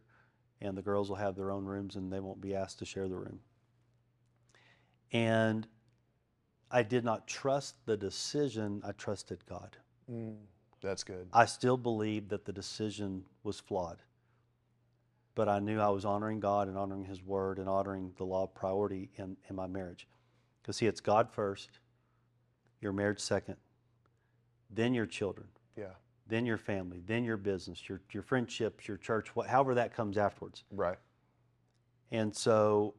and 0.62 0.78
the 0.78 0.82
girls 0.82 1.10
will 1.10 1.16
have 1.16 1.36
their 1.36 1.52
own 1.52 1.66
rooms 1.66 1.96
and 1.96 2.12
they 2.12 2.20
won't 2.20 2.42
be 2.42 2.54
asked 2.56 2.80
to 2.80 2.86
share 2.86 3.08
the 3.08 3.16
room. 3.16 3.40
And 5.14 5.68
I 6.70 6.84
did 6.84 7.06
not 7.06 7.28
trust 7.28 7.76
the 7.86 7.96
decision, 7.96 8.82
I 8.86 8.92
trusted 8.92 9.40
God. 9.48 9.78
Mm. 10.12 10.36
That's 10.82 11.04
good. 11.04 11.28
I 11.34 11.46
still 11.46 11.78
believed 11.78 12.30
that 12.30 12.46
the 12.46 12.54
decision 12.54 13.26
was 13.44 13.60
flawed. 13.60 13.98
But 15.36 15.48
I 15.48 15.60
knew 15.60 15.80
I 15.80 15.90
was 15.90 16.06
honoring 16.06 16.40
God 16.40 16.68
and 16.68 16.78
honoring 16.78 17.06
His 17.06 17.24
Word 17.24 17.60
and 17.60 17.70
honoring 17.70 18.14
the 18.18 18.24
law 18.24 18.44
of 18.44 18.56
priority 18.56 19.10
in, 19.18 19.38
in 19.50 19.56
my 19.56 19.68
marriage. 19.68 20.08
Because, 20.62 20.78
see, 20.78 20.88
it's 20.88 21.00
God 21.02 21.30
first, 21.32 21.80
your 22.82 22.92
marriage 22.92 23.20
second, 23.20 23.56
then 24.70 24.94
your 24.94 25.06
children, 25.06 25.48
Yeah. 25.76 25.94
then 26.28 26.46
your 26.46 26.58
family, 26.58 27.02
then 27.06 27.24
your 27.24 27.38
business, 27.38 27.88
your, 27.88 28.02
your 28.12 28.24
friendships, 28.24 28.88
your 28.88 28.98
church, 28.98 29.36
what, 29.36 29.48
however 29.48 29.76
that 29.76 29.96
comes 29.96 30.18
afterwards. 30.18 30.64
Right. 30.72 30.98
And 32.12 32.36
so 32.36 32.96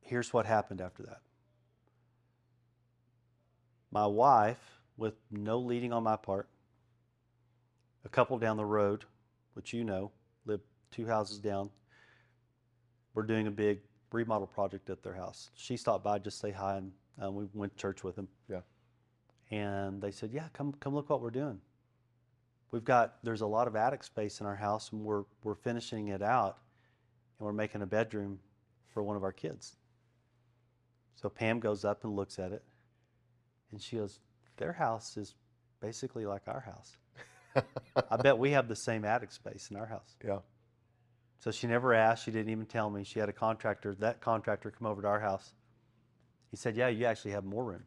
here's 0.00 0.32
what 0.32 0.46
happened 0.46 0.80
after 0.80 1.02
that. 1.04 1.20
My 3.90 4.06
wife, 4.06 4.80
with 4.96 5.14
no 5.30 5.58
leading 5.58 5.92
on 5.92 6.02
my 6.02 6.16
part, 6.16 6.48
a 8.04 8.08
couple 8.08 8.38
down 8.38 8.56
the 8.56 8.64
road, 8.64 9.04
which 9.54 9.72
you 9.72 9.84
know, 9.84 10.10
live 10.46 10.60
two 10.90 11.06
houses 11.06 11.38
down, 11.38 11.70
we're 13.14 13.22
doing 13.22 13.46
a 13.46 13.50
big 13.50 13.80
remodel 14.10 14.46
project 14.46 14.90
at 14.90 15.02
their 15.02 15.14
house. 15.14 15.50
She 15.54 15.76
stopped 15.76 16.04
by 16.04 16.18
just 16.18 16.40
to 16.40 16.46
say 16.48 16.52
hi, 16.52 16.76
and 16.78 16.92
uh, 17.22 17.30
we 17.30 17.46
went 17.54 17.76
to 17.76 17.78
church 17.80 18.04
with 18.04 18.16
them. 18.16 18.28
Yeah. 18.48 18.60
And 19.50 20.00
they 20.00 20.10
said, 20.10 20.30
"Yeah, 20.32 20.48
come 20.52 20.72
come 20.80 20.94
look 20.94 21.10
what 21.10 21.20
we're 21.20 21.30
doing. 21.30 21.60
We've 22.70 22.84
got 22.84 23.16
there's 23.22 23.42
a 23.42 23.46
lot 23.46 23.68
of 23.68 23.76
attic 23.76 24.02
space 24.02 24.40
in 24.40 24.46
our 24.46 24.56
house, 24.56 24.92
and 24.92 25.02
we're 25.04 25.24
we're 25.44 25.54
finishing 25.54 26.08
it 26.08 26.22
out, 26.22 26.58
and 27.38 27.46
we're 27.46 27.52
making 27.52 27.82
a 27.82 27.86
bedroom 27.86 28.38
for 28.88 29.02
one 29.02 29.16
of 29.16 29.24
our 29.24 29.32
kids." 29.32 29.76
So 31.14 31.28
Pam 31.28 31.60
goes 31.60 31.84
up 31.84 32.04
and 32.04 32.16
looks 32.16 32.38
at 32.38 32.52
it, 32.52 32.64
and 33.70 33.80
she 33.80 33.96
goes, 33.96 34.20
"Their 34.56 34.72
house 34.72 35.16
is 35.18 35.34
basically 35.80 36.24
like 36.24 36.42
our 36.46 36.60
house. 36.60 36.96
I 38.10 38.16
bet 38.16 38.38
we 38.38 38.50
have 38.50 38.68
the 38.68 38.76
same 38.76 39.04
attic 39.04 39.32
space 39.32 39.70
in 39.70 39.76
our 39.76 39.86
house." 39.86 40.16
Yeah. 40.24 40.40
So 41.38 41.50
she 41.50 41.66
never 41.66 41.92
asked. 41.92 42.24
She 42.24 42.30
didn't 42.30 42.50
even 42.50 42.66
tell 42.66 42.88
me. 42.88 43.04
She 43.04 43.18
had 43.18 43.28
a 43.28 43.32
contractor. 43.32 43.94
That 43.96 44.20
contractor 44.20 44.70
come 44.70 44.86
over 44.86 45.02
to 45.02 45.08
our 45.08 45.20
house. 45.20 45.54
He 46.50 46.56
said, 46.56 46.76
"Yeah, 46.76 46.88
you 46.88 47.04
actually 47.04 47.32
have 47.32 47.44
more 47.44 47.64
room." 47.64 47.84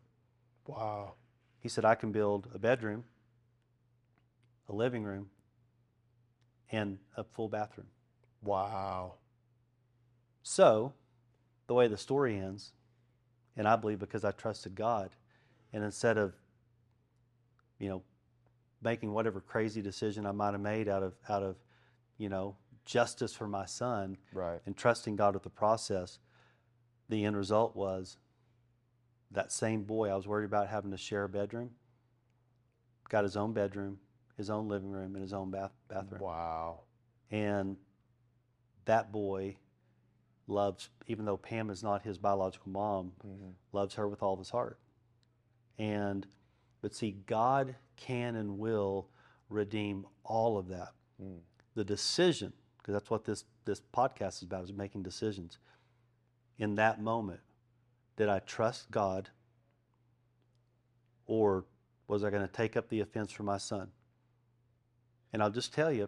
Wow. 0.67 1.13
He 1.59 1.69
said, 1.69 1.85
"I 1.85 1.95
can 1.95 2.11
build 2.11 2.49
a 2.53 2.59
bedroom, 2.59 3.05
a 4.67 4.73
living 4.73 5.03
room, 5.03 5.29
and 6.71 6.99
a 7.15 7.23
full 7.23 7.47
bathroom." 7.47 7.87
Wow. 8.41 9.15
So, 10.43 10.93
the 11.67 11.73
way 11.73 11.87
the 11.87 11.97
story 11.97 12.37
ends, 12.37 12.73
and 13.55 13.67
I 13.67 13.75
believe 13.75 13.99
because 13.99 14.23
I 14.23 14.31
trusted 14.31 14.75
God, 14.75 15.15
and 15.73 15.83
instead 15.83 16.17
of, 16.17 16.35
you 17.79 17.89
know, 17.89 18.03
making 18.85 19.11
whatever 19.11 19.41
crazy 19.41 19.81
decision 19.81 20.25
I 20.25 20.31
might 20.31 20.51
have 20.53 20.61
made 20.61 20.87
out 20.87 21.03
of 21.03 21.15
out 21.27 21.43
of, 21.43 21.57
you 22.17 22.29
know, 22.29 22.55
justice 22.85 23.33
for 23.33 23.47
my 23.47 23.65
son, 23.65 24.17
Right. 24.31 24.61
and 24.65 24.77
trusting 24.77 25.17
God 25.17 25.33
with 25.33 25.43
the 25.43 25.49
process, 25.49 26.19
the 27.09 27.25
end 27.25 27.35
result 27.35 27.75
was 27.75 28.17
that 29.31 29.51
same 29.51 29.83
boy 29.83 30.09
I 30.09 30.15
was 30.15 30.27
worried 30.27 30.45
about 30.45 30.69
having 30.69 30.91
to 30.91 30.97
share 30.97 31.25
a 31.25 31.29
bedroom 31.29 31.71
got 33.09 33.23
his 33.23 33.37
own 33.37 33.53
bedroom, 33.53 33.99
his 34.37 34.49
own 34.49 34.67
living 34.67 34.89
room, 34.89 35.15
and 35.15 35.21
his 35.21 35.33
own 35.33 35.51
bath, 35.51 35.71
bathroom. 35.87 36.21
Wow. 36.21 36.81
And 37.31 37.77
that 38.85 39.11
boy 39.11 39.57
loves, 40.47 40.89
even 41.07 41.25
though 41.25 41.37
Pam 41.37 41.69
is 41.69 41.83
not 41.83 42.03
his 42.03 42.17
biological 42.17 42.71
mom, 42.71 43.13
hmm 43.21 43.49
loves 43.71 43.95
her 43.95 44.07
with 44.07 44.23
all 44.23 44.31
of 44.33 44.39
his 44.39 44.49
heart. 44.49 44.79
And 45.77 46.25
but 46.85 46.93
see, 46.93 47.15
God 47.25 47.73
can 47.95 48.35
and 48.35 48.59
will 48.59 49.07
redeem 49.49 50.05
all 50.23 50.55
of 50.55 50.67
that. 50.67 50.91
Mm. 51.19 51.39
The 51.73 51.83
decision, 51.83 52.53
because 52.77 52.93
that's 52.93 53.09
what 53.09 53.25
this 53.25 53.43
this 53.65 53.81
podcast 53.91 54.35
is 54.35 54.43
about, 54.43 54.65
is 54.65 54.71
making 54.71 55.01
decisions. 55.01 55.57
In 56.59 56.75
that 56.75 57.01
moment, 57.01 57.39
did 58.17 58.29
I 58.29 58.37
trust 58.37 58.91
God, 58.91 59.29
or 61.25 61.65
was 62.07 62.23
I 62.23 62.29
going 62.29 62.45
to 62.45 62.53
take 62.53 62.77
up 62.77 62.87
the 62.89 62.99
offense 62.99 63.31
for 63.31 63.41
my 63.41 63.57
son? 63.57 63.87
And 65.33 65.41
I'll 65.41 65.49
just 65.49 65.73
tell 65.73 65.91
you, 65.91 66.07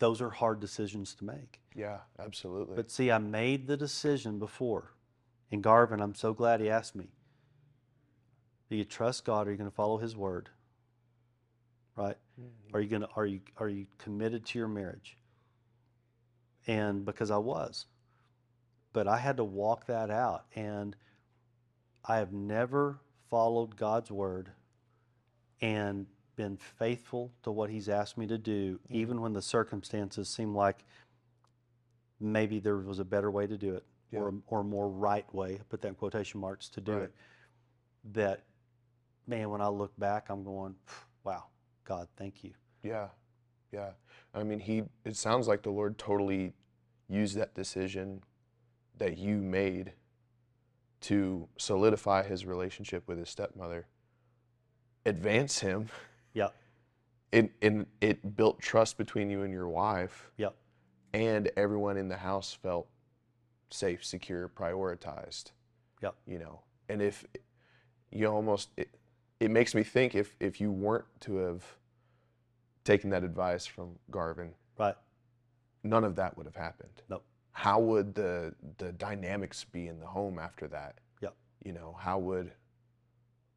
those 0.00 0.20
are 0.20 0.28
hard 0.28 0.60
decisions 0.60 1.14
to 1.14 1.24
make. 1.24 1.60
Yeah, 1.74 2.00
absolutely. 2.18 2.76
But 2.76 2.90
see, 2.90 3.10
I 3.10 3.16
made 3.16 3.68
the 3.68 3.78
decision 3.78 4.38
before. 4.38 4.92
And 5.50 5.62
Garvin, 5.62 6.02
I'm 6.02 6.14
so 6.14 6.34
glad 6.34 6.60
he 6.60 6.68
asked 6.68 6.94
me. 6.94 7.08
Do 8.72 8.78
you 8.78 8.86
trust 8.86 9.26
God? 9.26 9.46
Are 9.46 9.50
you 9.50 9.58
going 9.58 9.68
to 9.68 9.76
follow 9.76 9.98
His 9.98 10.16
word? 10.16 10.48
Right? 11.94 12.16
Mhm. 12.40 12.72
Are 12.72 12.80
you 12.80 12.88
going 12.88 13.02
to 13.02 13.08
are 13.16 13.26
you 13.26 13.40
are 13.58 13.68
you 13.68 13.86
committed 13.98 14.46
to 14.46 14.58
your 14.58 14.66
marriage? 14.66 15.18
And 16.66 17.04
because 17.04 17.30
I 17.30 17.36
was, 17.36 17.84
but 18.94 19.06
I 19.06 19.18
had 19.18 19.36
to 19.36 19.44
walk 19.44 19.84
that 19.88 20.08
out, 20.10 20.46
and 20.54 20.96
I 22.06 22.16
have 22.16 22.32
never 22.32 23.00
followed 23.28 23.76
God's 23.76 24.10
word 24.10 24.52
and 25.60 26.06
been 26.36 26.56
faithful 26.56 27.30
to 27.42 27.50
what 27.50 27.68
He's 27.68 27.90
asked 27.90 28.16
me 28.16 28.26
to 28.28 28.38
do, 28.38 28.80
even 28.88 29.20
when 29.20 29.34
the 29.34 29.42
circumstances 29.42 30.30
seem 30.30 30.54
like 30.54 30.86
maybe 32.18 32.58
there 32.58 32.78
was 32.78 33.00
a 33.00 33.04
better 33.04 33.30
way 33.30 33.46
to 33.46 33.58
do 33.58 33.74
it 33.74 33.84
or, 34.14 34.30
a- 34.30 34.42
or 34.46 34.60
a 34.60 34.64
more 34.64 34.88
right 34.88 35.30
way, 35.34 35.56
I 35.56 35.62
put 35.68 35.82
that 35.82 35.88
in 35.88 35.94
quotation 35.94 36.40
marks, 36.40 36.70
to 36.70 36.80
do 36.80 36.92
Right. 36.92 37.02
it. 37.02 37.14
That, 38.14 38.44
man, 39.26 39.50
when 39.50 39.60
I 39.60 39.68
look 39.68 39.92
back, 39.98 40.26
I'm 40.28 40.44
going, 40.44 40.74
wow, 41.24 41.44
God, 41.84 42.08
thank 42.16 42.44
you. 42.44 42.52
Yeah, 42.82 43.08
yeah. 43.70 43.90
I 44.34 44.42
mean, 44.42 44.58
he. 44.58 44.84
It 45.04 45.16
sounds 45.16 45.46
like 45.48 45.62
the 45.62 45.70
Lord 45.70 45.98
totally 45.98 46.52
used 47.08 47.36
that 47.36 47.54
decision 47.54 48.22
that 48.98 49.18
you 49.18 49.36
made 49.36 49.92
to 51.02 51.48
solidify 51.58 52.22
his 52.22 52.46
relationship 52.46 53.06
with 53.06 53.18
his 53.18 53.28
stepmother, 53.28 53.86
advance 55.04 55.58
him. 55.60 55.88
Yeah. 56.32 56.48
It 57.32 57.52
and 57.62 57.86
it 58.00 58.36
built 58.36 58.60
trust 58.60 58.98
between 58.98 59.30
you 59.30 59.42
and 59.42 59.52
your 59.52 59.68
wife, 59.68 60.30
yep, 60.36 60.54
and 61.12 61.50
everyone 61.56 61.96
in 61.96 62.08
the 62.08 62.16
house 62.16 62.52
felt 62.52 62.88
safe, 63.70 64.04
secure, 64.04 64.48
prioritized. 64.48 65.52
yep, 66.02 66.14
You 66.26 66.38
know, 66.38 66.60
and 66.88 67.00
if 67.00 67.24
you 68.10 68.26
almost 68.26 68.68
it, 68.76 68.94
it 69.42 69.50
makes 69.50 69.74
me 69.74 69.82
think 69.82 70.14
if 70.14 70.36
if 70.40 70.60
you 70.60 70.70
weren't 70.70 71.04
to 71.20 71.36
have 71.36 71.64
taken 72.84 73.10
that 73.10 73.24
advice 73.24 73.66
from 73.66 73.98
Garvin, 74.10 74.52
right. 74.78 74.94
none 75.82 76.04
of 76.04 76.16
that 76.16 76.36
would 76.36 76.46
have 76.46 76.56
happened. 76.56 77.02
Nope. 77.08 77.24
How 77.52 77.80
would 77.80 78.14
the 78.14 78.54
the 78.78 78.92
dynamics 78.92 79.64
be 79.64 79.88
in 79.88 79.98
the 79.98 80.06
home 80.06 80.38
after 80.38 80.68
that? 80.68 80.98
Yep. 81.20 81.34
You 81.64 81.72
know, 81.72 81.96
how 81.98 82.18
would 82.18 82.52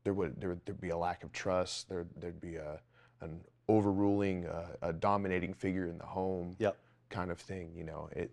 there 0.04 0.14
would 0.14 0.40
there 0.40 0.50
would 0.50 0.82
be 0.82 0.90
a 0.90 0.98
lack 0.98 1.24
of 1.24 1.32
trust. 1.32 1.88
There 1.90 2.08
there'd 2.18 2.42
be 2.42 2.56
a 2.56 2.80
an 3.22 3.42
overruling, 3.68 4.46
uh, 4.46 4.76
a 4.82 4.94
dominating 4.94 5.54
figure 5.54 5.88
in 5.88 5.98
the 5.98 6.06
home, 6.06 6.56
Yep. 6.60 6.78
kind 7.10 7.32
of 7.32 7.40
thing. 7.40 7.74
You 7.76 7.84
know, 7.84 8.10
it 8.12 8.32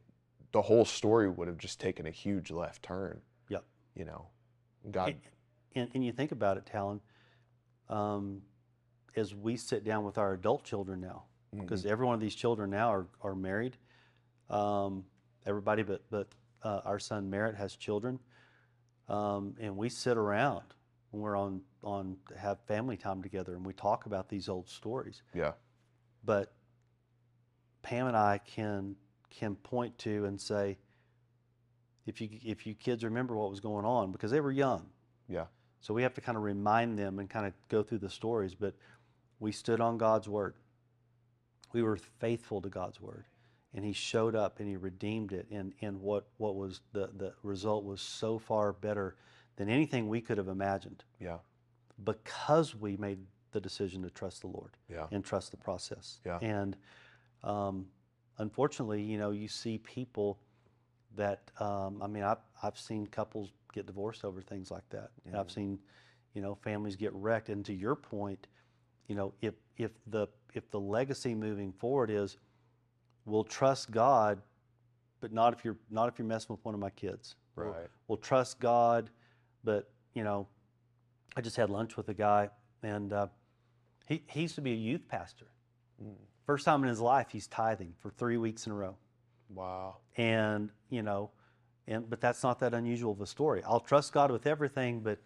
the 0.53 0.63
whole 0.63 0.85
story 0.85 1.29
would 1.29 1.49
have 1.49 1.59
just 1.59 1.81
taken 1.81 2.07
a 2.07 2.11
huge 2.11 2.51
left 2.51 2.83
turn. 2.83 3.21
Yep. 3.49 3.65
You 3.95 4.05
know, 4.05 4.27
God. 4.91 5.09
And, 5.09 5.21
and, 5.75 5.91
and 5.95 6.05
you 6.05 6.13
think 6.13 6.33
about 6.33 6.59
it, 6.59 6.67
Talyn, 6.67 7.01
um, 7.93 8.43
as 9.17 9.35
we 9.35 9.57
sit 9.57 9.85
down 9.85 10.05
with 10.05 10.19
our 10.19 10.33
adult 10.33 10.65
children 10.65 11.01
now, 11.01 11.25
because 11.55 11.85
every 11.85 12.07
one 12.07 12.15
of 12.15 12.21
these 12.21 12.35
children 12.35 12.71
now 12.71 12.93
are, 12.93 13.07
are 13.21 13.35
married. 13.35 13.77
Um, 14.49 15.05
everybody 15.47 15.83
but, 15.83 16.03
but 16.11 16.29
uh, 16.63 16.81
our 16.85 16.99
son 16.99 17.29
Merritt 17.29 17.57
has 17.57 17.77
children. 17.77 18.19
Um, 19.09 19.55
and 19.61 19.77
we 19.77 19.89
sit 19.91 20.17
around 20.17 20.63
when 21.11 21.23
we're 21.23 21.37
on, 21.37 21.61
on 21.85 22.17
have 22.39 22.61
family 22.67 22.97
time 22.97 23.23
together 23.23 23.55
and 23.55 23.67
we 23.67 23.75
talk 23.75 24.07
about 24.07 24.29
these 24.29 24.49
old 24.49 24.69
stories. 24.69 25.23
yeah. 25.35 25.53
But 26.25 26.53
Pam 27.83 28.07
and 28.07 28.17
I 28.17 28.39
can 28.39 28.95
can 29.29 29.57
point 29.57 29.99
to 29.99 30.25
and 30.25 30.41
say, 30.41 30.79
if 32.07 32.21
you 32.21 32.29
if 32.45 32.65
you 32.67 32.75
kids 32.75 33.03
remember 33.03 33.35
what 33.37 33.51
was 33.51 33.61
going 33.61 33.85
on 33.85 34.13
because 34.13 34.31
they 34.31 34.41
were 34.41 34.53
young, 34.53 34.87
Yeah. 35.29 35.47
So 35.83 35.93
we 35.93 36.03
have 36.03 36.15
to 36.15 36.21
kind 36.23 36.39
of 36.39 36.45
remind 36.45 36.99
them 36.99 37.19
and 37.19 37.29
kind 37.29 37.45
of 37.47 37.53
go 37.69 37.83
through 37.83 37.99
the 37.99 38.09
stories. 38.09 38.55
But 38.55 38.75
we 39.41 39.53
stood 39.53 39.81
on 39.81 39.99
God's 39.99 40.29
word. 40.29 40.55
We 41.75 41.83
were 41.83 41.99
faithful 42.21 42.61
to 42.63 42.69
God's 42.71 43.01
word, 43.01 43.25
and 43.75 43.85
He 43.85 43.93
showed 43.93 44.35
up 44.35 44.61
and 44.61 44.69
He 44.69 44.77
redeemed 44.77 45.33
it. 45.33 45.47
And 45.51 45.75
and 45.83 46.01
what 46.01 46.27
what 46.39 46.55
was 46.57 46.81
the 46.93 47.11
the 47.15 47.35
result 47.43 47.85
was 47.85 48.01
so 48.01 48.39
far 48.39 48.73
better 48.73 49.17
than 49.57 49.69
anything 49.69 50.09
we 50.09 50.21
could 50.23 50.39
have 50.39 50.49
imagined 50.49 51.05
Yeah. 51.21 51.39
because 52.03 52.75
we 52.75 52.97
made 52.97 53.19
the 53.53 53.61
decision 53.61 54.03
to 54.03 54.11
trust 54.11 54.41
the 54.41 54.47
Lord 54.47 54.71
Yeah. 54.89 55.07
and 55.11 55.23
trust 55.23 55.51
the 55.51 55.59
process. 55.59 56.21
Yeah. 56.25 56.39
And 56.41 56.75
um, 57.45 57.87
unfortunately, 58.39 59.03
you 59.03 59.19
know, 59.19 59.31
you 59.31 59.49
see 59.49 59.77
people 59.79 60.39
that 61.17 61.51
um, 61.61 62.01
I 62.03 62.07
mean, 62.07 62.23
I've 62.23 62.39
I've 62.63 62.79
seen 62.79 63.07
couples 63.07 63.51
get 63.73 63.87
divorced 63.87 64.25
over 64.25 64.41
things 64.43 64.71
like 64.71 64.89
that, 64.91 65.11
and 65.27 65.37
I've 65.37 65.51
seen, 65.51 65.79
you 66.35 66.43
know, 66.43 66.55
families 66.63 66.97
get 66.97 67.13
wrecked. 67.15 67.49
And 67.49 67.65
to 67.67 67.73
your 67.73 67.95
point, 67.97 68.47
you 69.09 69.15
know, 69.15 69.33
if 69.43 69.55
if 69.77 69.91
the 70.07 70.29
if 70.55 70.71
the 70.71 70.81
legacy 70.81 71.35
moving 71.35 71.73
forward 71.73 72.11
is, 72.11 72.37
we'll 73.25 73.45
trust 73.45 73.91
God, 73.91 74.41
but 75.21 75.33
not 75.33 75.53
if 75.53 75.65
you're 75.65 75.79
not 75.91 76.09
if 76.09 76.19
you're 76.19 76.29
messing 76.29 76.55
with 76.55 76.65
one 76.65 76.75
of 76.75 76.81
my 76.81 76.91
kids. 76.91 77.35
We'll- 77.57 77.67
Right. 77.69 77.89
We'll 78.09 78.17
trust 78.19 78.61
God, 78.61 79.11
but 79.65 79.91
you 80.15 80.25
know, 80.25 80.47
I 81.37 81.41
just 81.43 81.57
had 81.57 81.69
lunch 81.71 81.97
with 81.97 82.09
a 82.09 82.15
guy, 82.15 82.49
and 82.83 83.13
uh, 83.13 83.27
he 84.07 84.23
he 84.29 84.43
used 84.43 84.55
to 84.57 84.61
be 84.63 84.73
a 84.73 84.77
youth 84.77 85.07
pastor. 85.09 85.47
Mm. 86.03 86.15
First 86.47 86.65
time 86.65 86.83
in 86.83 86.89
his 86.89 87.01
life, 87.01 87.29
he's 87.31 87.47
tithing 87.47 87.95
for 88.01 88.11
three 88.11 88.37
weeks 88.37 88.67
in 88.67 88.73
a 88.73 88.75
row, 88.75 88.97
Wow. 89.51 89.99
and 90.17 90.71
you 90.91 91.03
know, 91.03 91.31
and 91.87 92.09
but 92.09 92.21
that's 92.21 92.43
not 92.43 92.61
that 92.61 92.75
unusual 92.75 93.13
of 93.13 93.21
a 93.21 93.27
story. 93.27 93.63
I'll 93.67 93.81
trust 93.81 94.13
God 94.13 94.31
with 94.31 94.47
everything, 94.47 95.01
but 95.01 95.19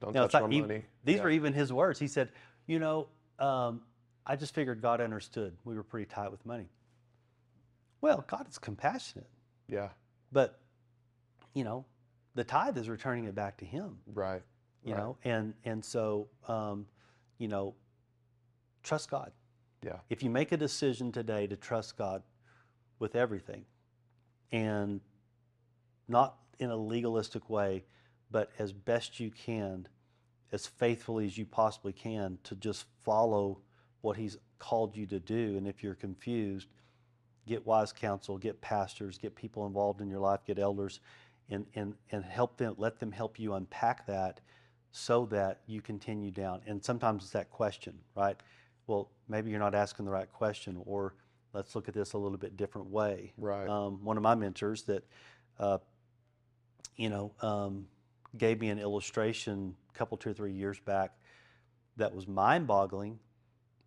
Don't 0.00 0.14
you 0.14 0.20
know, 0.20 0.28
touch 0.28 0.42
my 0.42 0.48
money. 0.48 0.84
These 1.04 1.16
yeah. 1.16 1.22
were 1.22 1.30
even 1.30 1.52
his 1.52 1.72
words. 1.72 1.98
He 1.98 2.08
said, 2.08 2.30
"You 2.66 2.78
know, 2.78 3.08
um, 3.38 3.82
I 4.26 4.36
just 4.36 4.54
figured 4.54 4.80
God 4.80 5.00
understood. 5.00 5.56
We 5.64 5.74
were 5.74 5.82
pretty 5.82 6.06
tight 6.06 6.30
with 6.30 6.44
money." 6.46 6.68
Well, 8.00 8.24
God 8.26 8.48
is 8.48 8.58
compassionate, 8.58 9.28
Yeah. 9.68 9.90
but 10.32 10.58
you 11.52 11.64
know, 11.64 11.84
the 12.34 12.44
tithe 12.44 12.78
is 12.78 12.88
returning 12.88 13.24
it 13.24 13.34
back 13.34 13.58
to 13.58 13.64
Him. 13.66 13.98
Right. 14.06 14.42
You 14.84 14.94
right. 14.94 15.00
know, 15.00 15.16
and 15.24 15.54
and 15.64 15.84
so 15.84 16.28
um, 16.48 16.86
you 17.38 17.48
know, 17.48 17.74
trust 18.82 19.10
God. 19.10 19.32
Yeah. 19.84 19.98
If 20.08 20.22
you 20.22 20.30
make 20.30 20.52
a 20.52 20.56
decision 20.56 21.12
today 21.12 21.46
to 21.46 21.56
trust 21.56 21.96
God 21.98 22.22
with 22.98 23.16
everything, 23.16 23.64
and 24.52 25.00
not 26.10 26.36
in 26.58 26.70
a 26.70 26.76
legalistic 26.76 27.48
way, 27.48 27.84
but 28.30 28.50
as 28.58 28.72
best 28.72 29.18
you 29.18 29.30
can, 29.30 29.88
as 30.52 30.66
faithfully 30.66 31.26
as 31.26 31.38
you 31.38 31.46
possibly 31.46 31.92
can, 31.92 32.38
to 32.44 32.54
just 32.56 32.84
follow 33.04 33.58
what 34.02 34.16
He's 34.16 34.36
called 34.58 34.96
you 34.96 35.06
to 35.06 35.20
do. 35.20 35.56
And 35.56 35.66
if 35.66 35.82
you're 35.82 35.94
confused, 35.94 36.68
get 37.46 37.66
wise 37.66 37.92
counsel, 37.92 38.38
get 38.38 38.60
pastors, 38.60 39.18
get 39.18 39.34
people 39.34 39.66
involved 39.66 40.00
in 40.00 40.08
your 40.08 40.20
life, 40.20 40.40
get 40.46 40.58
elders, 40.58 41.00
and, 41.48 41.66
and, 41.74 41.94
and 42.12 42.24
help 42.24 42.56
them, 42.56 42.74
let 42.78 43.00
them 43.00 43.12
help 43.12 43.38
you 43.38 43.54
unpack 43.54 44.06
that 44.06 44.40
so 44.92 45.26
that 45.26 45.60
you 45.66 45.80
continue 45.80 46.30
down. 46.30 46.60
And 46.66 46.84
sometimes 46.84 47.24
it's 47.24 47.32
that 47.32 47.50
question, 47.50 47.94
right? 48.16 48.36
Well, 48.86 49.10
maybe 49.28 49.50
you're 49.50 49.60
not 49.60 49.74
asking 49.74 50.04
the 50.04 50.10
right 50.10 50.30
question, 50.30 50.80
or 50.84 51.14
let's 51.52 51.74
look 51.74 51.88
at 51.88 51.94
this 51.94 52.12
a 52.12 52.18
little 52.18 52.38
bit 52.38 52.56
different 52.56 52.88
way. 52.88 53.32
Right. 53.38 53.68
Um, 53.68 54.04
one 54.04 54.16
of 54.16 54.22
my 54.22 54.34
mentors 54.34 54.82
that, 54.84 55.04
uh, 55.58 55.78
you 57.00 57.08
know, 57.08 57.32
um, 57.40 57.86
gave 58.36 58.60
me 58.60 58.68
an 58.68 58.78
illustration 58.78 59.74
a 59.88 59.98
couple, 59.98 60.18
two 60.18 60.30
or 60.30 60.34
three 60.34 60.52
years 60.52 60.78
back 60.80 61.14
that 61.96 62.14
was 62.14 62.28
mind 62.28 62.66
boggling, 62.66 63.18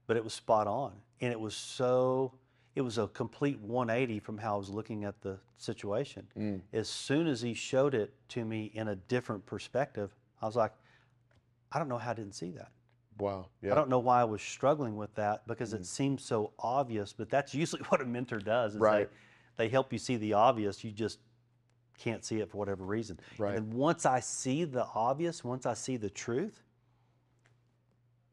but 0.07 0.17
it 0.17 0.23
was 0.23 0.33
spot 0.33 0.65
on. 0.65 0.93
And 1.21 1.31
it 1.31 1.39
was 1.39 1.55
so, 1.55 2.33
it 2.75 2.81
was 2.81 2.97
a 2.97 3.07
complete 3.07 3.59
180 3.59 4.19
from 4.19 4.39
how 4.39 4.55
I 4.55 4.57
was 4.57 4.69
looking 4.69 5.05
at 5.05 5.21
the 5.21 5.37
situation. 5.57 6.27
Mm. 6.35 6.61
As 6.73 6.89
soon 6.89 7.27
as 7.27 7.39
he 7.39 7.53
showed 7.53 7.93
it 7.93 8.11
to 8.29 8.43
me 8.43 8.71
in 8.73 8.87
a 8.87 8.95
different 8.95 9.45
perspective, 9.45 10.15
I 10.41 10.47
was 10.47 10.55
like, 10.55 10.73
I 11.71 11.77
don't 11.77 11.89
know 11.89 11.99
how 11.99 12.11
I 12.11 12.15
didn't 12.15 12.33
see 12.33 12.49
that. 12.51 12.71
Wow. 13.19 13.45
Yeah. 13.61 13.73
I 13.73 13.75
don't 13.75 13.89
know 13.89 13.99
why 13.99 14.21
I 14.21 14.23
was 14.23 14.41
struggling 14.41 14.97
with 14.97 15.13
that 15.15 15.45
because 15.45 15.71
Mm. 15.73 15.81
it 15.81 15.85
seems 15.85 16.25
so 16.25 16.51
obvious, 16.57 17.13
but 17.13 17.29
that's 17.29 17.53
usually 17.63 17.83
what 17.89 18.01
a 18.01 18.05
mentor 18.05 18.39
does. 18.39 18.73
Is 18.73 18.81
Right. 18.81 19.07
They, 19.55 19.65
they 19.65 19.69
help 19.69 19.93
you 19.93 19.99
see 19.99 20.15
the 20.17 20.33
obvious. 20.33 20.83
You 20.83 20.91
just 20.91 21.19
can't 21.97 22.23
see 22.25 22.39
it 22.39 22.49
for 22.49 22.57
whatever 22.57 22.83
reason. 22.83 23.19
Right. 23.37 23.55
And 23.55 23.71
then 23.71 23.77
once 23.77 24.05
I 24.05 24.19
see 24.19 24.63
the 24.63 24.85
obvious, 24.93 25.43
once 25.43 25.65
I 25.65 25.73
see 25.73 25.97
the 25.97 26.09
truth, 26.09 26.63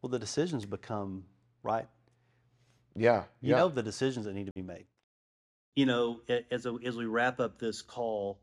well, 0.03 0.11
the 0.11 0.19
decisions 0.19 0.65
become 0.65 1.25
right. 1.63 1.89
Yeah. 2.97 3.25
You 3.41 3.51
yeah. 3.51 3.59
know 3.59 3.69
the 3.69 3.83
decisions 3.83 4.27
that 4.27 4.35
need 4.35 4.47
to 4.47 4.53
be 4.53 4.63
made. 4.63 4.87
You 5.77 5.87
know, 5.87 6.21
as 6.51 6.67
a, 6.67 6.77
as 6.85 6.97
we 6.97 7.07
wrap 7.07 7.39
up 7.39 7.59
this 7.59 7.81
call, 7.81 8.41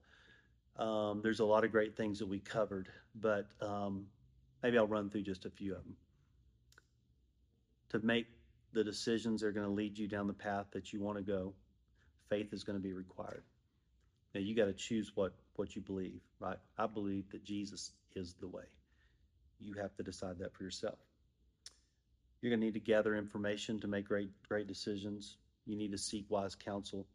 um, 0.78 1.22
there's 1.22 1.40
a 1.40 1.46
lot 1.46 1.64
of 1.64 1.72
great 1.72 1.98
things 1.98 2.20
that 2.20 2.28
we 2.28 2.40
covered, 2.40 2.90
but 3.16 3.48
um, 3.62 4.06
maybe 4.64 4.78
I'll 4.78 4.88
run 4.88 5.10
through 5.10 5.24
just 5.24 5.46
a 5.46 5.50
few 5.50 5.76
of 5.76 5.84
them. 5.84 5.96
To 7.90 8.00
make 8.00 8.28
the 8.74 8.84
decisions 8.84 9.42
that 9.42 9.48
are 9.48 9.52
going 9.52 9.66
to 9.66 9.72
lead 9.72 9.98
you 9.98 10.08
down 10.08 10.28
the 10.28 10.34
path 10.34 10.68
that 10.72 10.94
you 10.94 11.02
want 11.02 11.18
to 11.18 11.24
go, 11.24 11.54
faith 12.30 12.54
is 12.54 12.64
going 12.64 12.78
to 12.78 12.84
be 12.84 12.94
required. 12.94 13.44
Now 14.38 14.44
you 14.44 14.54
got 14.54 14.66
to 14.66 14.74
choose 14.74 15.14
what 15.16 15.34
what 15.56 15.76
you 15.76 15.82
believe, 15.82 16.22
right? 16.40 16.60
I 16.78 16.86
believe 16.86 17.28
that 17.32 17.44
Jesus 17.44 17.94
is 18.16 18.36
the 18.40 18.48
way. 18.48 18.66
You 19.60 19.74
have 19.82 19.96
to 19.96 20.04
decide 20.04 20.38
that 20.38 20.54
for 20.54 20.64
yourself. 20.64 21.00
You're 22.40 22.52
going 22.52 22.60
to 22.60 22.66
need 22.68 22.76
to 22.76 22.80
gather 22.80 23.16
information 23.16 23.80
to 23.80 23.88
make 23.88 24.08
great 24.08 24.30
great 24.48 24.68
decisions. 24.68 25.38
You 25.66 25.76
need 25.76 25.92
to 25.92 25.98
seek 25.98 26.28
wise 26.30 26.54
counsel. 26.54 27.08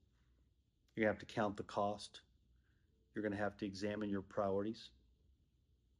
You're 0.96 1.04
going 1.04 1.14
to 1.14 1.20
have 1.20 1.28
to 1.28 1.32
count 1.32 1.56
the 1.56 1.62
cost. 1.62 2.22
You're 3.14 3.22
going 3.22 3.36
to 3.36 3.38
have 3.38 3.56
to 3.58 3.66
examine 3.66 4.10
your 4.10 4.22
priorities. 4.22 4.90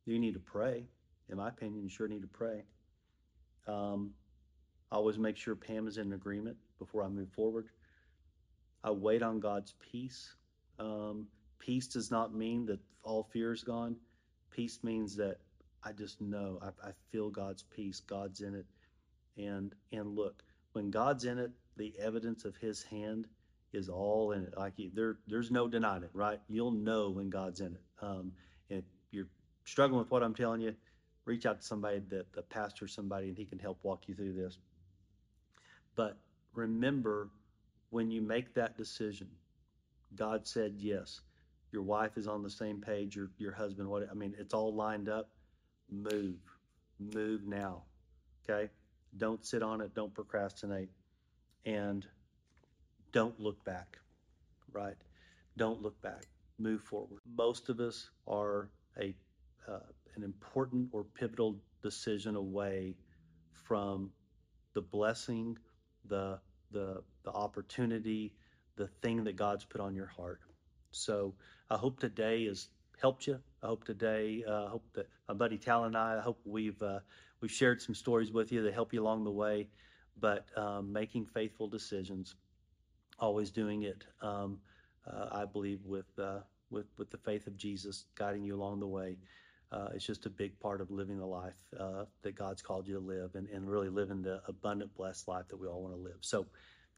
You 0.07 0.19
need 0.19 0.35
to 0.35 0.41
pray. 0.41 0.89
In 1.29 1.37
my 1.37 1.51
opinion, 1.51 1.85
you 1.85 1.89
sure 1.89 2.09
need 2.09 2.23
to 2.23 2.27
pray. 2.27 2.65
Um, 3.69 4.11
I 4.91 4.97
always 4.97 5.19
make 5.19 5.37
sure 5.37 5.55
Pam 5.55 5.87
is 5.87 5.99
in 5.99 6.15
agreement 6.15 6.57
before 6.81 7.05
I 7.05 7.09
move 7.09 7.31
forward. 7.31 7.69
I 8.83 8.91
wait 8.91 9.23
on 9.23 9.39
God's 9.39 9.75
peace. 9.79 10.35
Um, 10.79 11.27
peace 11.59 11.87
does 11.87 12.11
not 12.11 12.35
mean 12.35 12.67
that 12.67 12.81
all 13.03 13.25
fear 13.33 13.53
is 13.53 13.63
gone. 13.63 13.97
Peace 14.51 14.81
means 14.83 15.17
that 15.17 15.39
I 15.85 15.93
just 15.93 16.21
know 16.21 16.59
I, 16.63 16.89
I 16.89 16.93
feel 17.11 17.31
God's 17.31 17.63
peace. 17.63 18.01
God's 18.01 18.41
in 18.41 18.55
it, 18.55 18.67
and 19.37 19.75
and 19.93 20.15
look, 20.15 20.43
when 20.73 20.91
God's 20.91 21.25
in 21.25 21.39
it, 21.39 21.51
the 21.77 21.95
evidence 21.99 22.45
of 22.45 22.57
His 22.57 22.83
hand 22.83 23.27
is 23.73 23.89
all 23.89 24.33
in 24.33 24.43
it. 24.45 24.55
Like 24.57 24.75
you, 24.77 24.91
there, 24.95 25.17
there's 25.27 25.51
no 25.51 25.67
denying 25.69 26.03
it, 26.03 26.11
right? 26.13 26.41
You'll 26.49 26.73
know 26.73 27.11
when 27.11 27.31
God's 27.31 27.61
in 27.61 27.75
it. 27.75 27.81
Um, 28.01 28.33
and 28.71 28.79
if 28.81 28.85
you're 29.11 29.29
struggling 29.65 29.99
with 29.99 30.11
what 30.11 30.23
I'm 30.23 30.35
telling 30.35 30.61
you, 30.61 30.75
reach 31.25 31.47
out 31.47 31.61
to 31.61 31.67
somebody 31.67 32.01
that 32.11 32.33
the 32.33 32.43
pastor, 32.43 32.87
somebody, 32.87 33.29
and 33.29 33.37
he 33.37 33.45
can 33.45 33.59
help 33.59 33.79
walk 33.83 34.09
you 34.09 34.15
through 34.15 34.35
this. 34.35 34.59
But 35.95 36.19
remember, 36.55 37.31
when 37.91 38.11
you 38.11 38.23
make 38.23 38.55
that 38.55 38.77
decision, 38.77 39.29
God 40.17 40.47
said 40.47 40.75
yes. 40.77 41.21
Your 41.73 41.83
wife 41.83 42.17
is 42.17 42.27
on 42.27 42.43
the 42.43 42.51
same 42.51 42.81
page. 42.81 43.17
Your 43.17 43.31
your 43.39 43.53
husband. 43.53 43.89
What 43.89 44.07
I 44.11 44.15
mean, 44.15 44.35
it's 44.39 44.55
all 44.55 44.75
lined 44.75 45.09
up. 45.09 45.31
Move, 45.91 46.37
move 46.99 47.47
now. 47.47 47.85
Okay. 48.49 48.71
Don't 49.17 49.45
sit 49.45 49.63
on 49.63 49.81
it. 49.81 49.95
Don't 49.95 50.15
procrastinate, 50.15 50.91
and 51.65 52.07
don't 53.13 53.39
look 53.39 53.63
back. 53.65 53.99
Right. 54.73 54.97
Don't 55.57 55.83
look 55.83 56.01
back. 56.03 56.25
Move 56.59 56.83
forward. 56.83 57.21
Most 57.37 57.69
of 57.69 57.81
us 57.81 58.11
are 58.27 58.71
a 58.99 59.15
uh, 59.69 59.79
an 60.17 60.23
important 60.23 60.89
or 60.93 61.05
pivotal 61.05 61.57
decision 61.83 62.37
away 62.37 62.97
from 63.53 64.11
the 64.75 64.81
blessing, 64.83 65.57
the 66.07 66.39
the 66.71 67.03
the 67.25 67.31
opportunity, 67.31 68.35
the 68.77 68.89
thing 69.03 69.25
that 69.25 69.37
God's 69.37 69.65
put 69.65 69.81
on 69.81 69.95
your 69.95 70.07
heart. 70.07 70.41
So 70.91 71.35
I 71.71 71.77
hope 71.77 72.01
today 72.01 72.47
has 72.47 72.69
helped 73.01 73.27
you. 73.27 73.39
I 73.63 73.67
hope 73.67 73.85
today, 73.85 74.45
uh, 74.47 74.67
I 74.67 74.69
hope 74.69 74.85
that 74.95 75.09
my 75.29 75.35
buddy 75.35 75.59
Tal 75.59 75.85
and 75.85 75.97
I, 75.97 76.19
I 76.19 76.21
hope 76.21 76.41
we've 76.45 76.81
uh, 76.83 77.01
we've 77.41 77.51
shared 77.51 77.83
some 77.83 77.95
stories 77.95 78.31
with 78.33 78.53
you 78.53 78.63
that 78.63 78.75
help 78.75 78.93
you 78.93 79.03
along 79.03 79.25
the 79.25 79.31
way. 79.31 79.69
But 80.21 80.47
um, 80.57 80.93
making 80.93 81.27
faithful 81.27 81.69
decisions, 81.69 82.35
always 83.19 83.51
doing 83.51 83.83
it, 83.83 84.05
um, 84.21 84.59
uh, 85.07 85.29
I 85.33 85.45
believe, 85.47 85.81
with 85.85 86.07
uh, 86.19 86.41
with 86.71 86.87
with 86.99 87.11
the 87.11 87.19
faith 87.19 87.47
of 87.47 87.57
Jesus 87.57 88.05
guiding 88.15 88.45
you 88.45 88.55
along 88.55 88.81
the 88.81 88.87
way. 88.87 89.19
Uh, 89.73 89.89
it's 89.95 90.05
just 90.05 90.27
a 90.27 90.31
big 90.31 90.59
part 90.61 90.83
of 90.83 90.91
living 90.91 91.19
the 91.19 91.25
life 91.27 91.57
uh, 91.81 92.05
that 92.21 92.35
God's 92.35 92.61
called 92.61 92.87
you 92.87 92.93
to 92.93 93.01
live 93.01 93.35
and, 93.37 93.49
and 93.49 93.71
really 93.71 93.89
living 93.89 94.21
the 94.21 94.43
abundant, 94.47 94.95
blessed 94.95 95.27
life 95.29 95.49
that 95.49 95.59
we 95.59 95.67
all 95.67 95.83
want 95.83 95.95
to 95.95 96.01
live. 96.01 96.19
So, 96.21 96.45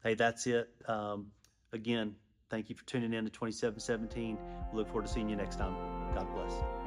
hey, 0.03 0.15
that's 0.15 0.45
it. 0.45 0.67
Um, 0.85 1.27
again, 1.75 2.15
thank 2.49 2.69
you 2.69 2.75
for 2.75 2.85
tuning 2.85 3.13
in 3.13 3.25
to 3.25 3.29
2717. 3.29 4.37
We 4.71 4.77
look 4.77 4.87
forward 4.87 5.05
to 5.05 5.11
seeing 5.11 5.29
you 5.29 5.35
next 5.35 5.57
time. 5.57 5.75
God 6.15 6.27
bless. 6.33 6.84